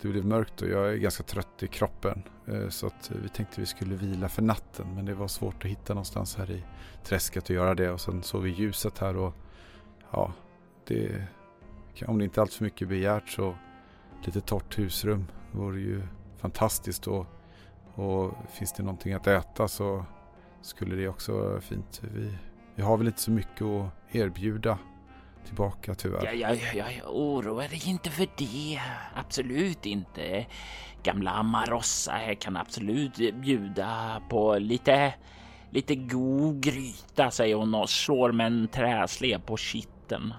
[0.00, 2.22] det blev mörkt och jag är ganska trött i kroppen.
[2.68, 4.94] Så att vi tänkte vi skulle vila för natten.
[4.94, 6.64] Men det var svårt att hitta någonstans här i
[7.04, 7.90] träsket och göra det.
[7.90, 9.34] Och sen såg vi ljuset här och
[10.10, 10.32] ja,
[10.86, 11.24] det,
[12.06, 13.54] om det inte är allt för mycket begärt så
[14.24, 16.02] lite torrt husrum vore ju
[16.38, 17.06] fantastiskt.
[17.06, 17.26] Och,
[17.94, 20.04] och finns det någonting att äta så
[20.62, 22.00] skulle det också vara fint.
[22.14, 22.34] Vi,
[22.74, 24.78] vi har väl inte så mycket att erbjuda
[25.46, 26.32] tillbaka tyvärr.
[26.34, 28.80] Ja, ja, ja, oroa dig inte för det.
[29.14, 30.46] Absolut inte.
[31.02, 35.14] Gamla Amarossa här kan absolut bjuda på lite,
[35.70, 40.34] lite god gryta, säger hon och slår med en träslev på kitteln.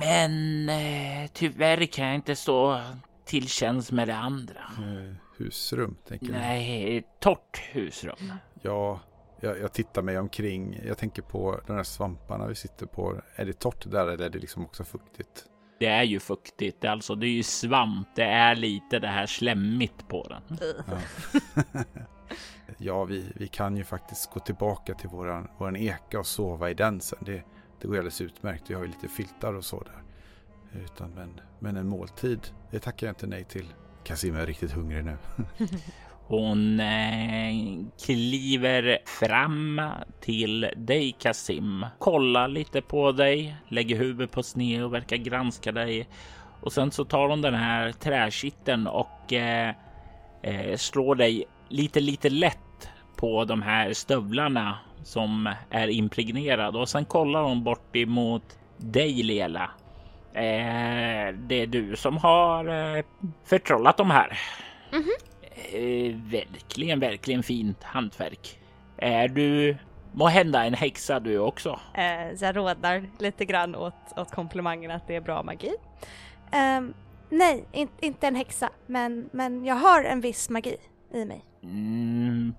[0.00, 2.80] Men eh, tyvärr kan jag inte stå
[3.24, 4.60] till tjänst med det andra.
[4.78, 6.32] Eh, husrum, tänker?
[6.32, 8.32] Nej, torrt husrum.
[8.62, 9.00] Ja,
[9.40, 10.80] jag, jag, tittar mig omkring.
[10.86, 13.20] Jag tänker på de här svamparna vi sitter på.
[13.36, 15.44] Är det torrt där eller är det liksom också fuktigt?
[15.78, 18.08] Det är ju fuktigt, alltså det är ju svamp.
[18.14, 20.58] Det är lite det här slemmigt på den.
[20.86, 20.98] Ja,
[22.78, 26.74] ja vi, vi kan ju faktiskt gå tillbaka till våran, våran eka och sova i
[26.74, 27.18] den sen.
[27.22, 27.42] Det,
[27.80, 28.70] det går alldeles utmärkt.
[28.70, 30.02] Vi har ju lite filtar och så där.
[30.84, 33.74] Utan, men, men en måltid, det tackar jag inte nej till.
[34.04, 35.16] Kasim är riktigt hungrig nu.
[36.26, 37.54] Hon eh,
[38.04, 39.80] kliver fram
[40.20, 46.08] till dig Kasim, kollar lite på dig, lägger huvudet på sned och verkar granska dig.
[46.60, 49.74] Och sen så tar hon den här träkitteln och eh,
[50.42, 57.04] eh, slår dig lite, lite lätt på de här stövlarna som är impregnerade och sen
[57.04, 59.70] kollar hon bort emot dig Lela.
[60.34, 63.04] Eh, det är du som har eh,
[63.44, 64.38] förtrollat de här.
[64.92, 65.32] Mm -hmm.
[66.30, 68.58] Verkligen, verkligen fint hantverk.
[68.96, 69.76] Är du
[70.12, 71.80] må hända en häxa du också?
[72.36, 75.72] Så jag rådnar lite grann åt, åt komplimangen att det är bra magi.
[76.52, 76.80] Eh,
[77.30, 80.76] nej, in, inte en häxa, men, men jag har en viss magi
[81.14, 81.44] i mig.
[81.62, 82.54] Mm.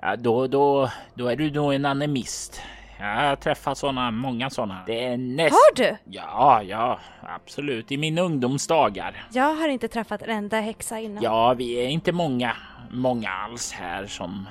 [0.00, 2.62] Ja, då, då, då är du nog en animist.
[2.98, 4.82] Jag har träffat sådana, många sådana.
[4.86, 5.52] Det är näst...
[5.52, 5.96] Har du?
[6.04, 7.92] Ja, ja, absolut.
[7.92, 9.26] I mina ungdomsdagar.
[9.32, 11.22] Jag har inte träffat en enda häxa innan.
[11.22, 12.56] Ja, vi är inte många,
[12.90, 14.46] många alls här som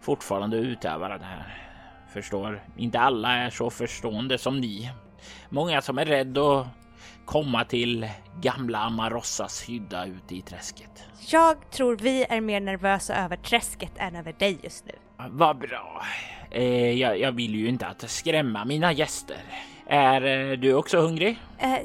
[0.00, 1.62] fortfarande utövar det här.
[2.12, 4.90] Förstår, inte alla är så förstående som ni.
[5.48, 6.66] Många som är rädda att
[7.24, 8.08] komma till
[8.40, 11.04] gamla Amarossas hydda ute i träsket.
[11.30, 14.92] Jag tror vi är mer nervösa över träsket än över dig just nu.
[15.30, 16.02] Vad bra.
[16.56, 19.36] Eh, jag, jag, vill ju inte att skrämma mina gäster.
[19.86, 21.38] Är eh, du också hungrig?
[21.58, 21.78] Eh,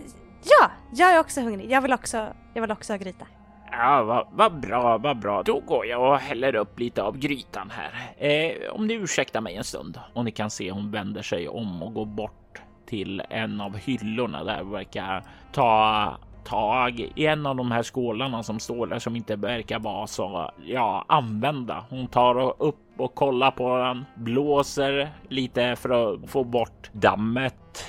[0.43, 1.71] ja, jag är också hungrig.
[1.71, 3.25] Jag vill också, jag vill också ha gryta.
[3.71, 5.43] Ja, vad va bra, vad bra.
[5.43, 7.91] Då går jag och häller upp lite av grytan här.
[8.27, 9.99] Eh, om ni ursäktar mig en stund.
[10.13, 14.43] Och ni kan se hon vänder sig om och går bort till en av hyllorna
[14.43, 19.35] där verkar ta tag i en av de här skålarna som står där som inte
[19.35, 21.85] verkar vara så ja, använda.
[21.89, 27.85] Hon tar upp och kollar på den, blåser lite för att få bort dammet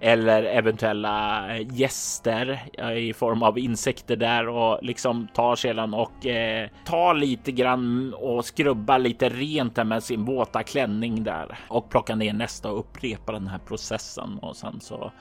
[0.00, 2.62] eller eventuella gäster
[2.96, 8.44] i form av insekter där och liksom tar sedan och eh, tar lite grann och
[8.44, 13.46] skrubbar lite rent med sin våta klänning där och plockar ner nästa och upprepar den
[13.46, 15.12] här processen och sen så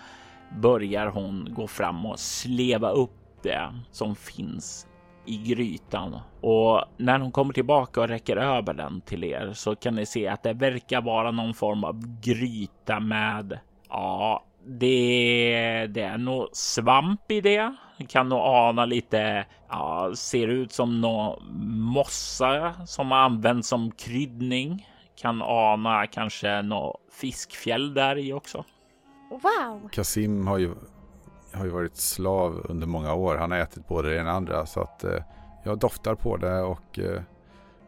[0.61, 4.87] börjar hon gå fram och sleva upp det som finns
[5.25, 9.95] i grytan och när hon kommer tillbaka och räcker över den till er så kan
[9.95, 16.17] ni se att det verkar vara någon form av gryta med ja, det, det är
[16.17, 17.75] nog svamp i det.
[18.07, 21.43] Kan nog ana lite, ja, ser ut som någon
[21.79, 24.87] mossa som används som kryddning.
[25.15, 28.63] Kan ana kanske något fiskfjäll där i också.
[29.41, 29.89] Wow!
[29.91, 30.71] Kasim har ju
[31.53, 33.35] har ju varit slav under många år.
[33.35, 35.23] Han har ätit både det ena och andra så att eh,
[35.63, 37.21] jag doftar på det och eh,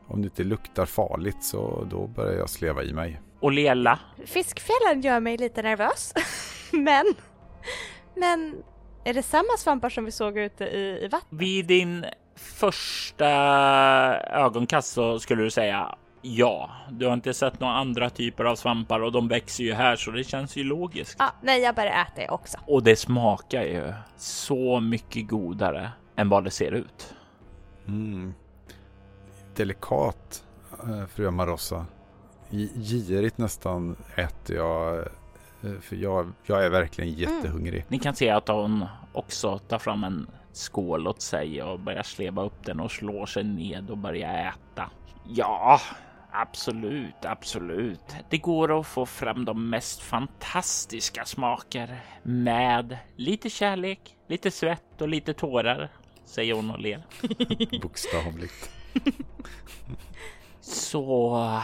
[0.07, 3.21] om det inte luktar farligt så då börjar jag sleva i mig.
[3.39, 3.99] Och Lela?
[4.25, 6.13] Fiskfjällen gör mig lite nervös.
[6.71, 7.05] men,
[8.15, 8.55] men
[9.03, 11.41] är det samma svampar som vi såg ute i, i vattnet?
[11.41, 12.05] Vid din
[12.35, 13.27] första
[14.17, 16.69] ögonkast så skulle du säga ja.
[16.89, 20.11] Du har inte sett några andra typer av svampar och de växer ju här så
[20.11, 21.15] det känns ju logiskt.
[21.19, 22.57] Ja, nej, jag börjar äta det också.
[22.67, 27.13] Och det smakar ju så mycket godare än vad det ser ut.
[27.87, 28.33] Mm.
[29.55, 30.43] Delikat,
[30.83, 31.85] eh, fru Amarossa.
[32.75, 34.97] Girigt nästan äter jag.
[34.99, 37.85] eh, För jag, jag är verkligen jättehungrig.
[37.87, 42.43] Ni kan se att hon också tar fram en skål åt sig och börjar sleva
[42.43, 44.89] upp den och slår sig ned och börjar äta.
[45.27, 45.79] Ja,
[46.41, 48.15] absolut, absolut.
[48.29, 55.07] Det går att få fram de mest fantastiska smaker med lite kärlek, lite svett och
[55.07, 55.89] lite tårar,
[56.25, 57.03] säger hon och ler.
[57.81, 58.69] Bokstavligt.
[60.61, 61.61] Så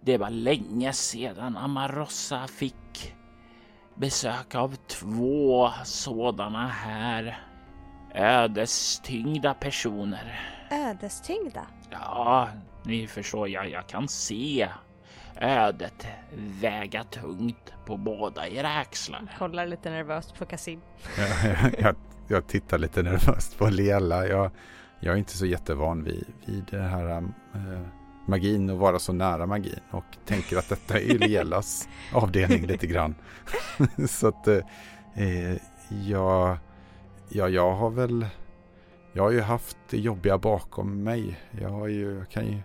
[0.00, 3.14] det var länge sedan Amarossa fick
[3.94, 7.38] besök av två sådana här
[8.14, 10.40] ödestyngda personer.
[10.70, 11.66] Ödestyngda.
[11.90, 12.48] Ja,
[12.82, 14.68] ni förstår, jag, jag kan se
[15.40, 16.06] ödet
[16.60, 19.36] väga tungt på båda era axlar.
[19.38, 20.80] Kollar lite nervöst på Kasim.
[21.44, 21.96] jag, jag,
[22.28, 24.26] jag tittar lite nervöst på Lela.
[24.26, 24.50] Jag,
[25.00, 27.16] jag är inte så jättevan vid, vid det här
[27.54, 27.82] eh,
[28.26, 33.14] magin och vara så nära magin och tänker att detta är Lelas avdelning lite grann.
[34.08, 35.56] så att eh,
[36.06, 36.58] jag,
[37.28, 38.26] ja, jag har väl
[39.12, 41.40] jag har ju haft det jobbiga bakom mig.
[41.60, 42.58] Jag har ju, kan, ju,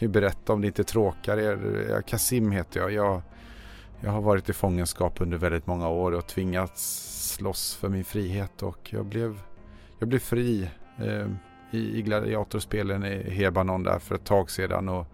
[0.00, 2.02] kan ju berätta om det inte tråkar er.
[2.02, 2.92] Kasim heter jag.
[2.92, 3.22] jag.
[4.00, 8.62] Jag har varit i fångenskap under väldigt många år och tvingats slåss för min frihet
[8.62, 9.40] och jag blev,
[9.98, 11.26] jag blev fri eh,
[11.70, 15.06] i, i gladiatorspelen i Hebanon där för ett tag sedan och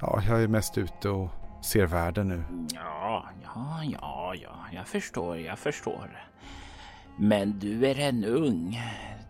[0.00, 1.28] ja, jag är mest ute och
[1.64, 2.42] ser världen nu.
[2.74, 6.26] Ja, ja, ja, ja, jag förstår, jag förstår.
[7.18, 8.80] Men du är ännu ung.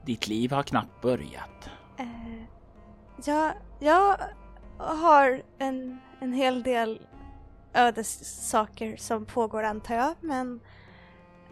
[0.06, 1.70] Ditt liv har knappt börjat.
[1.98, 2.06] Eh,
[3.24, 4.16] ja, jag
[4.78, 7.00] har en, en hel del
[7.74, 10.60] ödessaker som pågår antar jag, men,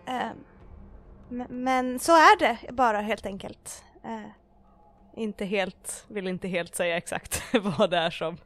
[0.06, 0.30] eh,
[1.48, 3.84] men, så är det bara helt enkelt.
[4.04, 4.30] Eh,
[5.16, 7.42] inte helt, vill inte helt säga exakt
[7.78, 8.36] vad det är som,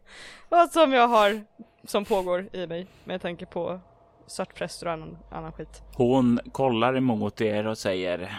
[0.48, 1.44] vad som jag har
[1.84, 3.80] som pågår i mig med tanke på
[4.26, 5.82] svartpräster och annan, annan skit.
[5.94, 8.38] Hon kollar emot er och säger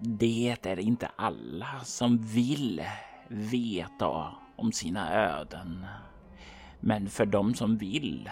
[0.00, 2.82] det är inte alla som vill
[3.28, 5.86] veta om sina öden.
[6.80, 8.30] Men för de som vill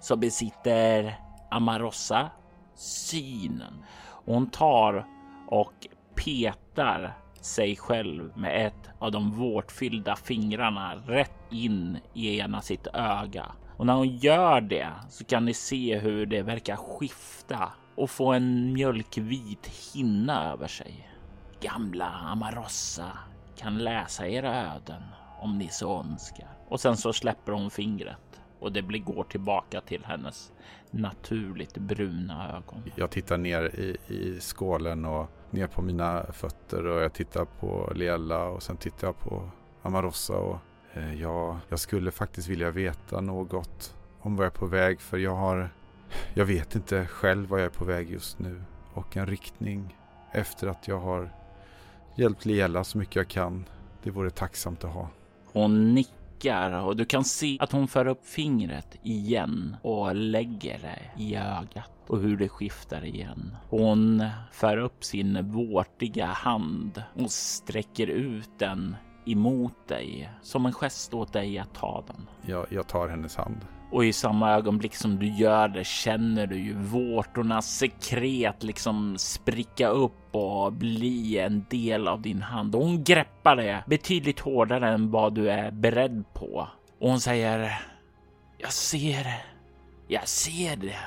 [0.00, 1.16] så besitter
[1.50, 2.30] Amarossa
[2.74, 3.84] synen.
[4.24, 5.06] Hon tar
[5.48, 5.72] och
[6.14, 13.52] petar sig själv med ett av de vårtfyllda fingrarna rätt in i ena sitt öga.
[13.76, 18.32] Och när hon gör det så kan ni se hur det verkar skifta och få
[18.32, 21.08] en mjölkvit hinna över sig.
[21.60, 23.18] Gamla Amarossa
[23.56, 25.02] kan läsa era öden
[25.42, 26.48] om ni så önskar.
[26.68, 30.52] Och sen så släpper hon fingret och det blir går tillbaka till hennes
[30.90, 32.82] naturligt bruna ögon.
[32.94, 37.92] Jag tittar ner i, i skålen och ner på mina fötter och jag tittar på
[37.94, 39.50] Liella och sen tittar jag på
[39.82, 40.58] Amarossa och
[40.92, 45.18] eh, ja, jag skulle faktiskt vilja veta något om vad jag är på väg för
[45.18, 45.70] jag har,
[46.34, 48.62] jag vet inte själv vad jag är på väg just nu
[48.94, 49.96] och en riktning
[50.32, 51.30] efter att jag har
[52.14, 53.64] hjälpt Liella så mycket jag kan.
[54.02, 55.08] Det vore tacksamt att ha.
[55.52, 61.22] Hon nickar och du kan se att hon för upp fingret igen och lägger det
[61.22, 63.56] i ögat och hur det skiftar igen.
[63.68, 71.14] Hon för upp sin vårtiga hand och sträcker ut den emot dig som en gest
[71.14, 72.28] åt dig att ta den.
[72.46, 73.60] Jag, jag tar hennes hand.
[73.92, 79.88] Och i samma ögonblick som du gör det känner du ju vårtornas sekret liksom spricka
[79.88, 82.74] upp och bli en del av din hand.
[82.74, 86.68] Och hon greppar det betydligt hårdare än vad du är beredd på.
[86.98, 87.82] Och hon säger
[88.58, 89.40] Jag ser det.
[90.08, 90.98] Jag ser det.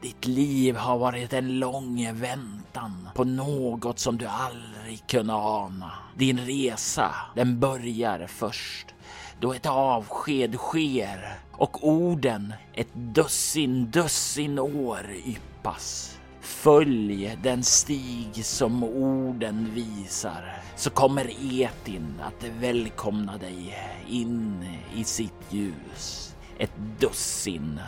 [0.00, 5.92] Ditt liv har varit en lång väntan på något som du aldrig kunde ana.
[6.16, 8.94] Din resa, den börjar först
[9.40, 16.18] då ett avsked sker och orden ett dussin dussin år yppas.
[16.40, 21.30] Följ den stig som orden visar så kommer
[21.62, 23.76] Etin att välkomna dig
[24.08, 26.34] in i sitt ljus.
[26.58, 27.80] Ett dussin,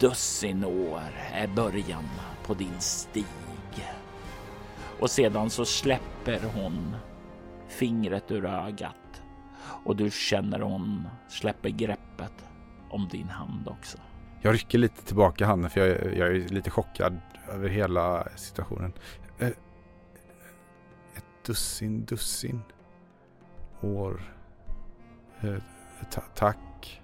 [0.00, 2.08] dussin år är början
[2.46, 3.24] på din stig.
[5.00, 6.96] och sedan så släpper hon
[7.68, 9.22] fingret ur ögat
[9.84, 12.32] och du känner hon släpper greppet
[12.94, 13.98] om din hand också.
[14.42, 17.20] Jag rycker lite tillbaka handen för jag, jag är lite chockad
[17.52, 18.92] över hela situationen.
[19.38, 19.48] Eh,
[21.14, 22.62] ett dussin, dussin
[23.80, 24.22] år.
[25.40, 25.56] Eh,
[26.10, 27.02] ta tack.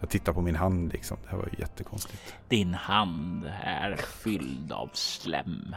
[0.00, 1.16] Jag tittar på min hand liksom.
[1.22, 2.34] Det här var jättekonstigt.
[2.48, 5.76] Din hand är fylld av slem.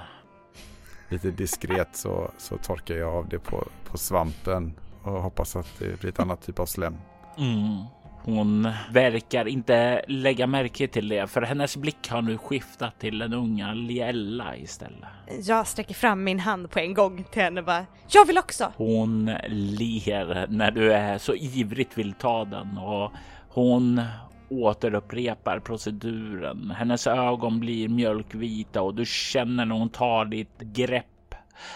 [1.09, 5.99] Lite diskret så, så torkar jag av det på, på svampen och hoppas att det
[5.99, 6.95] blir ett annat typ av slem.
[7.37, 7.83] Mm.
[8.25, 13.33] Hon verkar inte lägga märke till det, för hennes blick har nu skiftat till den
[13.33, 15.09] unga Liella istället.
[15.43, 18.71] Jag sträcker fram min hand på en gång till henne och bara, jag vill också!
[18.75, 23.11] Hon ler när du är så ivrigt vill ta den och
[23.49, 24.01] hon
[24.49, 26.73] återupprepar proceduren.
[26.77, 31.05] Hennes ögon blir mjölkvita och du känner när hon tar ditt grepp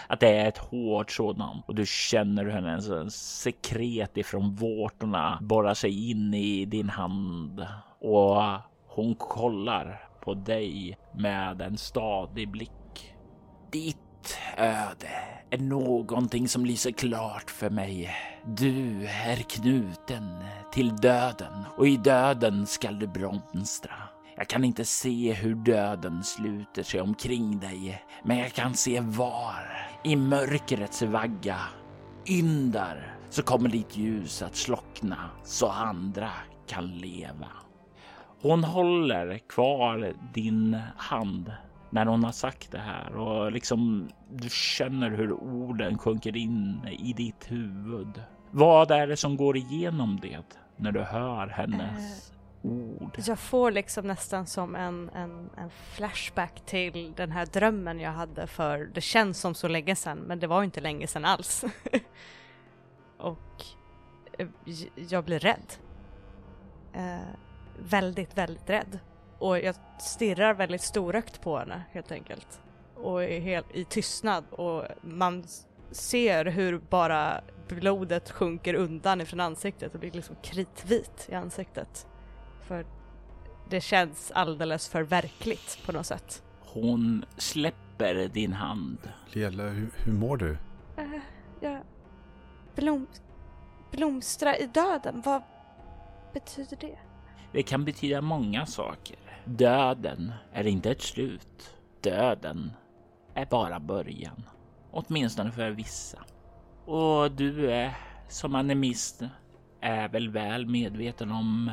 [0.06, 5.74] att det är ett hårt sådant och du känner hur hennes sekret ifrån vårtorna borrar
[5.74, 7.66] sig in i din hand
[8.00, 8.42] och
[8.88, 13.14] hon kollar på dig med en stadig blick.
[13.72, 15.08] Ditt öde
[15.50, 18.10] är någonting som lyser klart för mig.
[18.46, 24.09] Du är knuten till döden och i döden skall du blomstra.
[24.40, 29.88] Jag kan inte se hur döden sluter sig omkring dig, men jag kan se var.
[30.04, 31.58] I mörkrets vagga,
[32.28, 36.30] yndar, så kommer ditt ljus att slockna så andra
[36.66, 37.48] kan leva.
[38.42, 41.52] Hon håller kvar din hand
[41.90, 47.12] när hon har sagt det här och liksom du känner hur orden sjunker in i
[47.12, 48.22] ditt huvud.
[48.50, 53.18] Vad är det som går igenom det när du hör hennes uh, ord?
[53.26, 58.46] Jag får liksom nästan som en, en, en, flashback till den här drömmen jag hade
[58.46, 61.64] för det känns som så länge sedan men det var inte länge sedan alls.
[63.18, 63.64] och
[64.38, 64.48] eh,
[64.94, 65.74] jag blir rädd.
[66.92, 67.18] Eh,
[67.78, 68.98] väldigt, väldigt rädd.
[69.38, 72.60] Och jag stirrar väldigt storögt på henne helt enkelt.
[72.94, 75.44] Och är helt i tystnad och man
[75.90, 82.06] ser hur bara blodet sjunker undan ifrån ansiktet och blir liksom kritvit i ansiktet.
[82.70, 82.86] För
[83.68, 86.42] det känns alldeles för verkligt på något sätt.
[86.60, 88.98] Hon släpper din hand.
[89.32, 90.50] Liela, hur, hur mår du?
[90.98, 91.20] Uh,
[91.60, 91.82] jag
[92.74, 93.06] blom,
[93.90, 95.42] blomstra i döden, vad
[96.32, 96.98] betyder det?
[97.52, 99.16] Det kan betyda många saker.
[99.44, 101.76] Döden är inte ett slut.
[102.00, 102.72] Döden
[103.34, 104.42] är bara början.
[104.90, 106.18] Åtminstone för vissa.
[106.84, 107.96] Och du är
[108.28, 109.22] som animist
[109.80, 111.70] är väl väl medveten om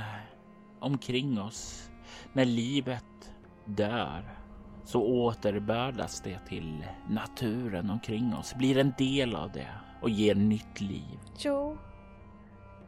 [0.79, 1.89] omkring oss.
[2.33, 3.33] När livet
[3.65, 4.37] dör
[4.83, 9.69] så återbördas det till naturen omkring oss, blir en del av det
[10.01, 11.19] och ger nytt liv.
[11.39, 11.77] Jo,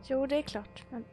[0.07, 0.83] jo det är klart.
[0.89, 1.05] Men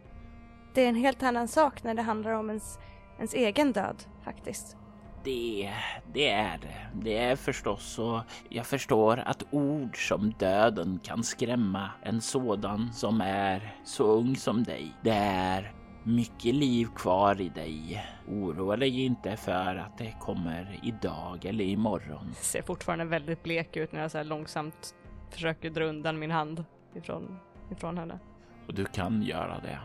[0.75, 2.79] det är en helt annan sak när det handlar om ens,
[3.19, 4.77] ens egen död faktiskt.
[5.25, 5.73] Det,
[6.13, 7.01] det är det.
[7.03, 13.21] Det är förstås och jag förstår att ord som döden kan skrämma en sådan som
[13.21, 14.93] är så ung som dig.
[15.03, 15.76] Det är
[16.07, 18.07] mycket liv kvar i dig.
[18.29, 22.27] Oroa dig inte för att det kommer idag eller imorgon.
[22.27, 24.95] Jag ser fortfarande väldigt blek ut när jag så här långsamt
[25.31, 27.39] försöker dra undan min hand ifrån,
[27.71, 28.19] ifrån henne.
[28.67, 29.79] Och du kan göra det.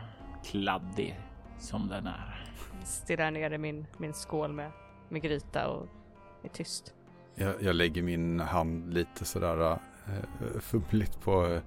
[0.46, 1.20] Kladdig
[1.60, 2.46] som den är.
[2.84, 4.72] Stirrar ner i min, min skål med
[5.12, 5.88] med gryta och
[6.44, 6.94] är tyst.
[7.36, 11.62] Jag, jag lägger min hand lite sådär äh, fumligt på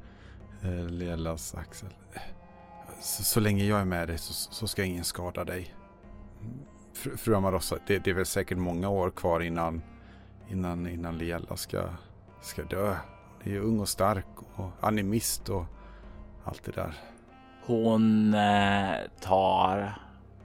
[0.62, 1.88] äh, Lelas axel.
[3.04, 5.74] Så, så, länge jag är med dig så, så ska ingen skada dig.
[6.92, 9.82] Fru, fru Amarosa, det, det, är väl säkert många år kvar innan,
[10.48, 11.88] innan, innan Liella ska,
[12.42, 12.96] ska dö.
[13.42, 15.64] Det är ju ung och stark och animist och
[16.44, 16.94] allt det där.
[17.66, 19.98] Hon eh, tar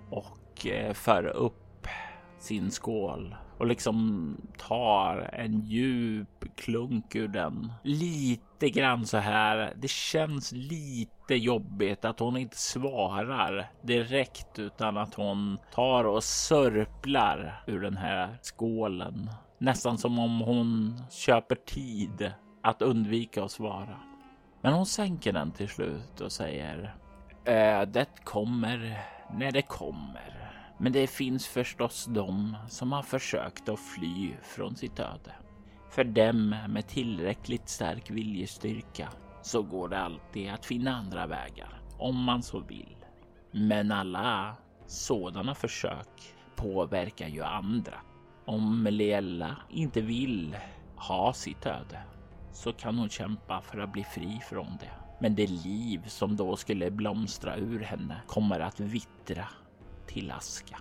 [0.09, 1.87] och eh, för upp
[2.39, 7.73] sin skål och liksom tar en djup klunk ur den.
[7.83, 9.73] Lite Lite grann så här.
[9.75, 17.63] Det känns lite jobbigt att hon inte svarar direkt utan att hon tar och sörplar
[17.67, 19.29] ur den här skålen.
[19.57, 22.31] Nästan som om hon köper tid
[22.63, 23.99] att undvika att svara.
[24.61, 26.95] Men hon sänker den till slut och säger
[27.45, 29.01] eh, ödet kommer
[29.33, 30.53] när det kommer.
[30.77, 35.31] Men det finns förstås de som har försökt att fly från sitt öde.
[35.89, 39.09] För dem med tillräckligt stark viljestyrka
[39.41, 42.95] så går det alltid att finna andra vägar om man så vill.
[43.51, 44.55] Men alla
[44.87, 47.93] sådana försök påverkar ju andra.
[48.45, 50.57] Om Leella inte vill
[50.95, 51.99] ha sitt öde
[52.51, 54.91] så kan hon kämpa för att bli fri från det.
[55.21, 59.47] Men det liv som då skulle blomstra ur henne kommer att vittra
[60.07, 60.77] till aska.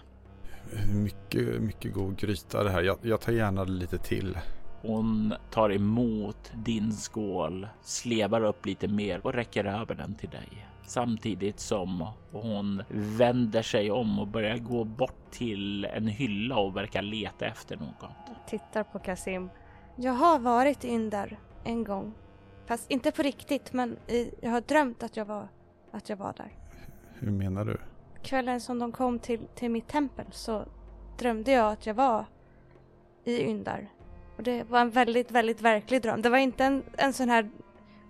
[0.94, 2.82] Mycket, mycket god gryta det här.
[2.82, 4.38] Jag, jag tar gärna lite till.
[4.82, 10.66] Hon tar emot din skål, slevar upp lite mer och räcker över den till dig.
[10.86, 17.02] Samtidigt som hon vänder sig om och börjar gå bort till en hylla och verkar
[17.02, 18.06] leta efter något.
[18.46, 19.50] Tittar på Kasim.
[19.96, 22.14] Jag har varit in där en gång.
[22.66, 25.48] Fast inte på riktigt, men i, jag har drömt att jag var,
[25.90, 26.52] att jag var där.
[27.14, 27.78] Hur menar du?
[28.22, 30.64] Kvällen som de kom till, till mitt tempel så
[31.18, 32.24] drömde jag att jag var
[33.24, 33.88] i Yndar.
[34.38, 36.22] Och det var en väldigt, väldigt verklig dröm.
[36.22, 37.50] Det var inte en, en sån här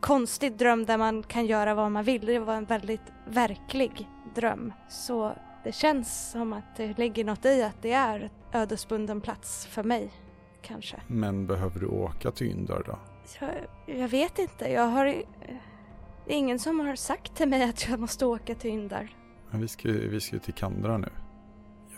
[0.01, 2.26] konstig dröm där man kan göra vad man vill.
[2.26, 4.72] Det var en väldigt verklig dröm.
[4.89, 5.33] Så
[5.64, 9.83] det känns som att det ligger något i att det är en ödesbunden plats för
[9.83, 10.11] mig,
[10.62, 10.97] kanske.
[11.07, 12.99] Men behöver du åka till Yndar då?
[13.41, 13.51] Jag,
[13.99, 14.72] jag vet inte.
[14.72, 15.05] Jag har...
[16.26, 19.16] Det är ingen som har sagt till mig att jag måste åka till Yndar.
[19.51, 21.09] Men vi ska, vi ska till Kandra nu.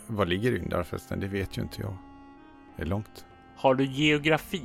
[0.07, 1.19] Var ligger Yndar förresten?
[1.19, 1.97] Det vet ju inte jag.
[2.75, 3.25] Det är långt.
[3.61, 4.63] Har du geografi?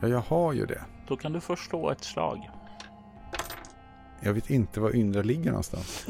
[0.00, 0.84] Ja, jag har ju det.
[1.08, 2.50] Då kan du förstå ett slag.
[4.20, 6.06] Jag vet inte var Yndar ligger någonstans.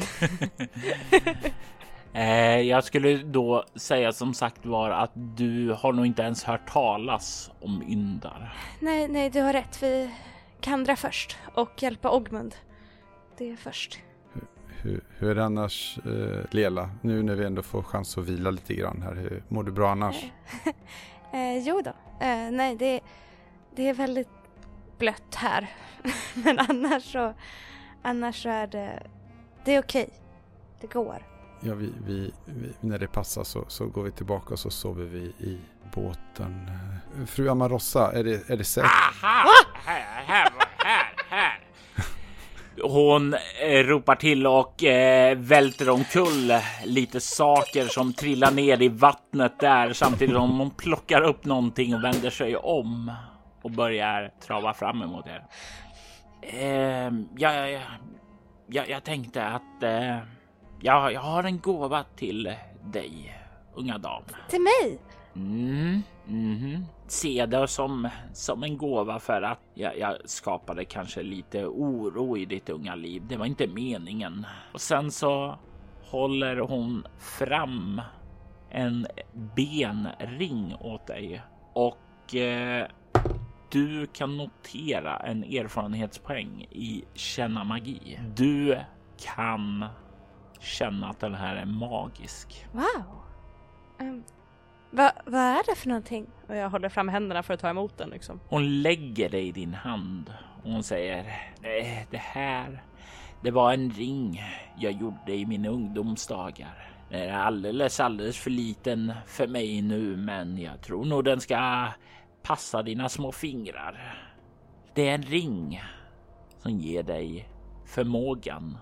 [2.13, 6.69] eh, jag skulle då säga som sagt var att du har nog inte ens hört
[6.69, 8.55] talas om Yndar.
[8.81, 9.83] Nej, nej, du har rätt.
[9.83, 10.11] Vi
[10.61, 12.55] kan dra först och hjälpa Ogmund.
[13.39, 13.99] Det är först.
[14.83, 16.91] Hur, hur är det annars, eh, Lela?
[17.03, 19.15] Nu när vi ändå får chans att vila lite grann här.
[19.15, 20.25] Hur, mår du bra annars?
[21.35, 21.91] eh, jo då.
[22.21, 23.01] Eh, nej, det,
[23.77, 24.29] det är väldigt
[24.99, 25.71] blött här.
[26.35, 27.35] Men annars så,
[28.03, 29.07] annars så är det,
[29.65, 30.11] det är okej.
[30.81, 31.27] Det går.
[31.61, 35.05] Ja, vi, vi, vi, när det passar så, så går vi tillbaka och så sover
[35.05, 35.61] vi i
[35.95, 36.71] båten.
[37.27, 38.91] Fru Amarossa, är det, är det säkert?
[39.23, 39.45] Aha!
[39.75, 41.64] Här, här, här, här.
[42.83, 46.53] Hon eh, ropar till och eh, välter omkull
[46.85, 52.05] lite saker som trillar ner i vattnet där samtidigt som hon plockar upp någonting och
[52.05, 53.13] vänder sig om
[53.63, 55.45] och börjar trava fram emot er.
[56.43, 57.81] Eh, ja, ja,
[58.67, 60.19] ja, jag tänkte att eh,
[60.81, 62.55] jag, jag har en gåva till
[62.85, 63.39] dig,
[63.75, 64.23] unga dam.
[64.49, 64.99] Till mig?
[65.37, 66.85] Mm, mm.
[67.07, 72.45] Se det som, som en gåva för att jag, jag skapade kanske lite oro i
[72.45, 73.23] ditt unga liv.
[73.29, 74.47] Det var inte meningen.
[74.73, 75.59] Och sen så
[76.03, 78.01] håller hon fram
[78.71, 79.07] en
[79.57, 81.43] benring åt dig
[81.73, 82.87] och eh,
[83.71, 88.21] du kan notera en erfarenhetspoäng i känna magi.
[88.37, 88.79] Du
[89.17, 89.87] kan
[90.61, 92.67] känna att den här är magisk.
[92.73, 93.05] Wow.
[94.01, 94.25] Um,
[94.95, 96.27] vad va är det för någonting?
[96.49, 98.41] Och jag håller fram händerna för att ta emot den liksom.
[98.49, 100.33] Hon lägger det i din hand
[100.65, 101.25] och hon säger
[102.11, 102.83] det här.
[103.43, 104.43] Det var en ring
[104.79, 106.91] jag gjorde i mina ungdomsdagar.
[107.11, 111.89] Den är alldeles, alldeles för liten för mig nu, men jag tror nog den ska
[112.43, 114.19] passa dina små fingrar.
[114.95, 115.83] Det är en ring
[116.59, 117.49] som ger dig
[117.87, 118.79] förmågan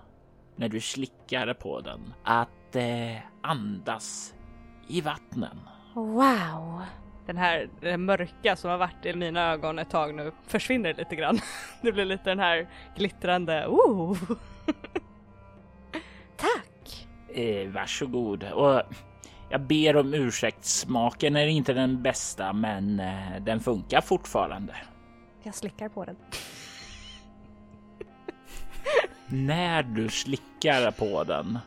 [0.55, 4.33] när du slickar på den att eh, andas
[4.87, 5.59] i vattnen.
[5.93, 6.81] Wow!
[7.25, 11.15] Den här det mörka som har varit i mina ögon ett tag nu försvinner lite
[11.15, 11.39] grann.
[11.81, 14.17] Det blir lite den här glittrande, oh!
[16.37, 17.07] Tack!
[17.33, 18.43] Eh, varsågod.
[18.43, 18.81] Och
[19.49, 24.75] jag ber om ursäkt, smaken är inte den bästa men eh, den funkar fortfarande.
[25.43, 26.15] Jag slickar på den.
[29.47, 31.59] När du slickar på den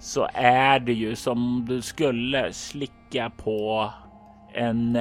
[0.00, 3.90] så är det ju som du skulle slicka på
[4.54, 4.98] en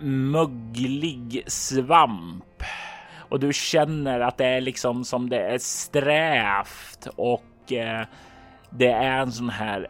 [0.00, 2.62] möglig svamp.
[3.28, 8.06] Och du känner att det är liksom som det är strävt och eh,
[8.70, 9.88] det är en sån här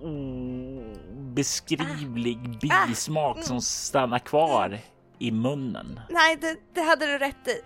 [0.00, 2.38] obeskrivlig
[2.70, 2.86] Ah.
[2.86, 4.78] bismak som stannar kvar
[5.18, 6.00] i munnen.
[6.10, 7.60] Nej, det, det hade du rätt i.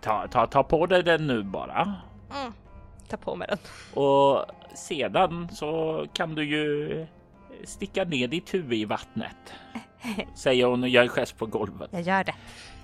[0.00, 1.94] Ta, ta, ta på dig den nu bara.
[2.40, 2.52] Mm.
[3.08, 3.58] Ta på mig den.
[4.02, 4.44] Och
[4.76, 7.06] sedan så kan du ju
[7.64, 9.36] sticka ner ditt huvud i vattnet.
[10.34, 11.88] Säger hon och gör en gest på golvet.
[11.92, 12.34] Jag gör det.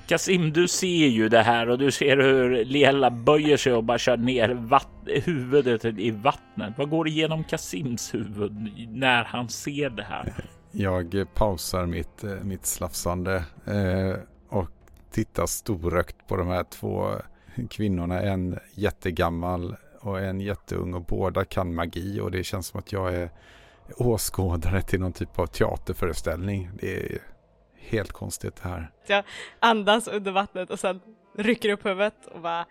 [0.06, 3.98] Kasim, du ser ju det här och du ser hur Liella böjer sig och bara
[3.98, 6.74] kör ner vatt- huvudet i vattnet.
[6.78, 8.52] Vad går igenom Kasims huvud
[8.90, 10.32] när han ser det här?
[10.70, 13.36] Jag pausar mitt, eh, mitt slafsande
[13.66, 14.16] eh,
[14.48, 14.70] och
[15.12, 17.08] tittar storögt på de här två
[17.70, 18.20] kvinnorna.
[18.22, 23.14] En jättegammal och en jätteung och båda kan magi och det känns som att jag
[23.14, 23.30] är
[23.96, 26.70] åskådare till någon typ av teaterföreställning.
[26.80, 27.18] Det är
[27.76, 28.90] helt konstigt det här.
[29.06, 29.24] Jag
[29.60, 31.00] andas under vattnet och sen
[31.38, 32.66] rycker upp huvudet och bara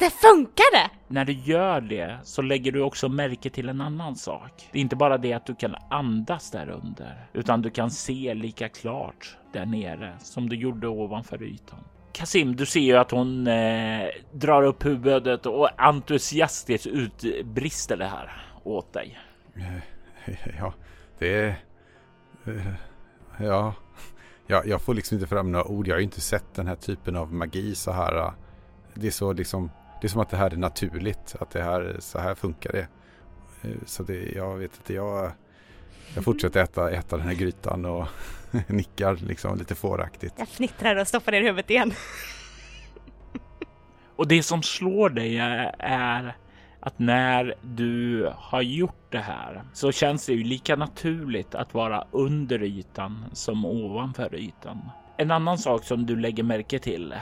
[0.00, 0.90] Det funkade!
[1.08, 4.68] När du gör det så lägger du också märke till en annan sak.
[4.72, 8.34] Det är inte bara det att du kan andas där under, utan du kan se
[8.34, 11.84] lika klart där nere som du gjorde ovanför ytan.
[12.18, 18.42] Kasim, du ser ju att hon eh, drar upp huvudet och entusiastiskt utbrister det här
[18.64, 19.18] åt dig.
[19.54, 20.74] Eh, ja,
[21.18, 21.46] det
[22.44, 22.72] eh,
[23.38, 23.74] Ja,
[24.46, 25.88] ja, jag får liksom inte fram några ord.
[25.88, 28.16] Jag har ju inte sett den här typen av magi så här.
[28.16, 28.32] Eh,
[28.94, 29.70] det är så liksom...
[30.00, 31.36] Det är som att det här är naturligt.
[31.40, 32.88] Att det här, så här funkar det.
[33.86, 35.32] Så det, jag vet inte, jag...
[36.14, 38.06] Jag fortsätter äta, äta den här grytan och
[38.66, 40.34] nickar liksom lite fåraktigt.
[40.36, 41.92] Jag fnittrar och stoppar ner huvudet igen.
[44.16, 45.38] Och det som slår dig
[45.78, 46.36] är,
[46.80, 52.04] att när du har gjort det här så känns det ju lika naturligt att vara
[52.10, 54.90] under ytan som ovanför ytan.
[55.16, 57.14] En annan sak som du lägger märke till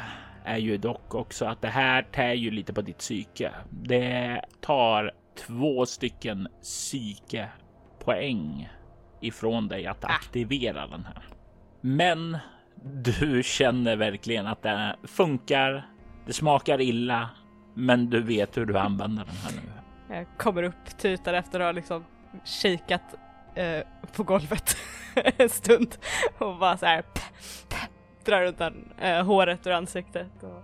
[0.44, 3.52] är ju dock också att det här tär ju lite på ditt psyke.
[3.70, 5.12] Det tar
[5.46, 7.48] två stycken psykepoäng
[9.20, 11.22] ifrån dig att aktivera den här.
[11.80, 12.38] Men
[12.82, 15.88] du känner verkligen att det funkar.
[16.26, 17.30] Det smakar illa,
[17.74, 19.72] men du vet hur du använder den här nu.
[20.16, 22.04] Jag kommer upp, tutar efter att ha liksom
[22.44, 23.14] kikat
[23.54, 23.80] eh,
[24.16, 24.76] på golvet
[25.14, 25.96] en stund
[26.38, 27.04] och bara så här
[28.24, 30.42] drar undan eh, håret ur ansiktet.
[30.42, 30.62] Och...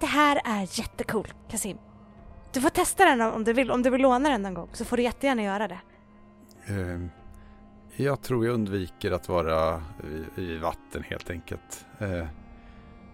[0.00, 1.78] Det här är jättecool, Kasim.
[2.52, 3.70] Du får testa den om du vill.
[3.70, 5.78] Om du vill låna den någon gång så får du jättegärna göra det.
[6.66, 7.15] Eh,
[7.96, 9.82] Jag tror jag undviker att vara
[10.36, 11.86] i, i vatten helt enkelt.
[11.98, 12.26] Eh,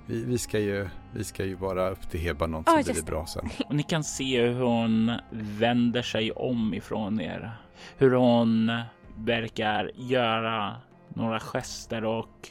[0.07, 3.07] Vi, vi, ska ju, vi ska ju bara upp till Hebanon så Ja, blir det
[3.07, 3.49] bra sen.
[3.69, 7.51] Och ni kan se hur hon vänder sig om ifrån er.
[7.99, 8.73] Hur hon
[9.17, 10.77] verkar göra
[11.09, 12.49] några gester och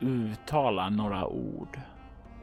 [0.00, 1.78] uttala några ord.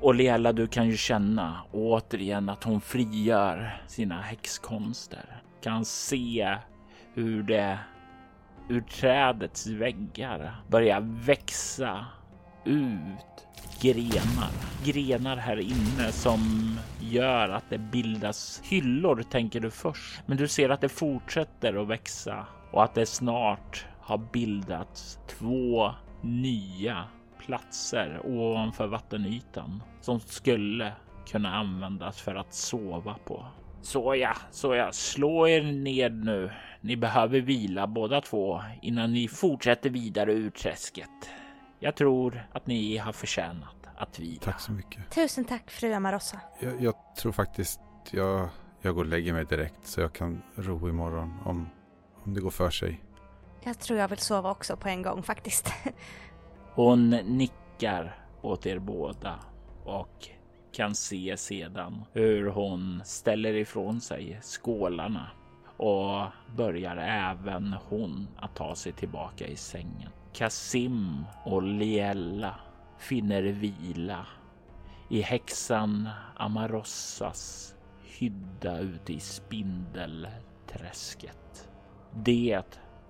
[0.01, 5.41] Och Liella, du kan ju känna återigen att hon frigör sina häxkonster.
[5.63, 6.57] Kan se
[7.13, 7.79] hur det
[8.69, 12.05] ur trädets väggar börjar växa
[12.65, 13.47] ut
[13.81, 14.51] grenar.
[14.83, 16.39] Grenar här inne som
[17.01, 20.21] gör att det bildas hyllor tänker du först.
[20.25, 25.91] Men du ser att det fortsätter att växa och att det snart har bildats två
[26.21, 27.03] nya
[27.45, 30.93] platser ovanför vattenytan som skulle
[31.31, 33.45] kunna användas för att sova på.
[33.85, 36.51] Såja, såja, slå er ned nu.
[36.81, 41.29] Ni behöver vila båda två innan ni fortsätter vidare ur träsket.
[41.79, 44.41] Jag tror att ni har förtjänat att vila.
[44.41, 45.11] Tack så mycket.
[45.11, 46.39] Tusen tack fru Amarossa.
[46.59, 47.79] Jag, jag tror faktiskt
[48.11, 48.49] jag,
[48.81, 51.69] jag går och lägger mig direkt så jag kan ro imorgon om,
[52.23, 53.03] om det går för sig.
[53.63, 55.73] Jag tror jag vill sova också på en gång faktiskt.
[56.73, 59.39] Hon nickar åt er båda
[59.83, 60.29] och
[60.75, 65.27] kan se sedan hur hon ställer ifrån sig skålarna
[65.77, 70.09] och börjar även hon att ta sig tillbaka i sängen.
[70.33, 72.55] Kasim och Liella
[72.97, 74.25] finner vila
[75.09, 81.69] i häxan Amarossas hydda ute i Spindelträsket.
[82.13, 82.63] Det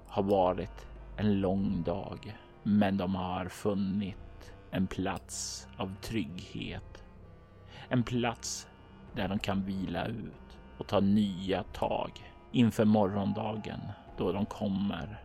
[0.07, 0.87] har varit
[1.17, 7.04] en lång dag, men de har funnit en plats av trygghet.
[7.89, 8.67] En plats
[9.15, 12.11] där de kan vila ut och ta nya tag
[12.51, 13.79] inför morgondagen
[14.17, 15.23] då de kommer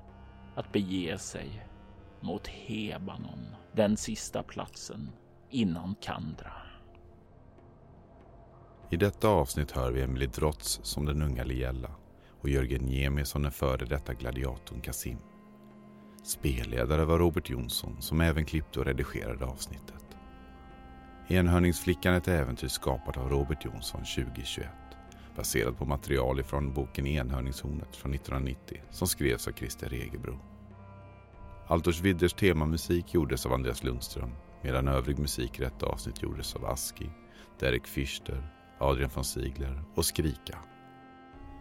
[0.55, 1.67] att bege sig
[2.21, 5.11] mot Hebanon, den sista platsen
[5.51, 6.53] innan Kandra.
[8.91, 11.91] I detta avsnitt hör vi Emily Drotz som den unga Liella
[12.41, 15.19] och Jörgen Niemi som den före detta gladiatorn Kasim.
[16.23, 20.10] Spelledare var Robert Jonsson som även klippte och redigerade avsnittet.
[21.31, 24.67] Enhörningsflickan ett äventyr skapat av Robert Jonsson 2021
[25.37, 30.39] baserat på material ifrån boken Enhörningshornet från 1990 som skrevs av Christer Regebro.
[31.67, 34.31] Altors Widders temamusik gjordes av Andreas Lundström
[34.63, 37.11] medan övrig musik i detta avsnitt gjordes av Aski,
[37.61, 40.59] Derek Fischer, Adrian von Ziegler och Skrika.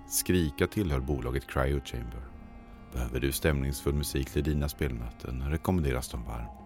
[0.07, 2.23] Skrika tillhör bolaget Cryo Chamber.
[2.93, 6.58] Behöver du stämningsfull musik till dina spelmöten rekommenderas de varmt.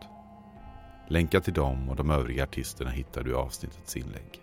[1.08, 4.42] Länkar till dem och de övriga artisterna hittar du i avsnittets inlägg.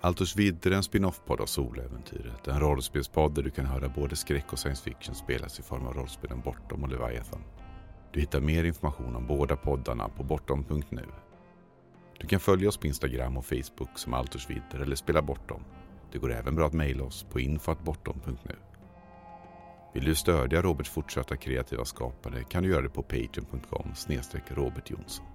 [0.00, 2.48] Altus Vidder är en spin-off-podd av Soläventyret.
[2.48, 5.94] En rollspelspodd där du kan höra både skräck och science fiction spelas i form av
[5.94, 7.44] rollspelen Bortom och Leviathan.
[8.12, 11.04] Du hittar mer information om båda poddarna på bortom.nu.
[12.20, 15.64] Du kan följa oss på Instagram och Facebook som Altus Vidder eller spela Bortom.
[16.12, 18.56] Det går även bra att mejla oss på info.bortom.nu.
[19.94, 23.92] Vill du stödja Roberts fortsatta kreativa skapande kan du göra det på patreon.com
[24.48, 25.26] Robert Jonsson.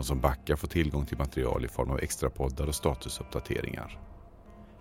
[0.00, 4.00] De som backar får tillgång till material i form av extra poddar och statusuppdateringar.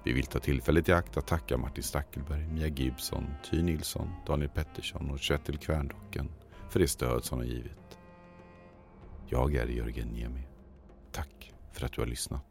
[0.04, 4.50] Vi vill ta tillfället i akt att tacka Martin Stackelberg, Mia Gibson, Ty Nilsson, Daniel
[4.50, 6.30] Pettersson och Kjetil Kvärndocken
[6.70, 7.98] för det stöd som de givit.
[9.28, 10.48] Jag är Jörgen Niemi.
[11.12, 12.49] Tack för att du har lyssnat.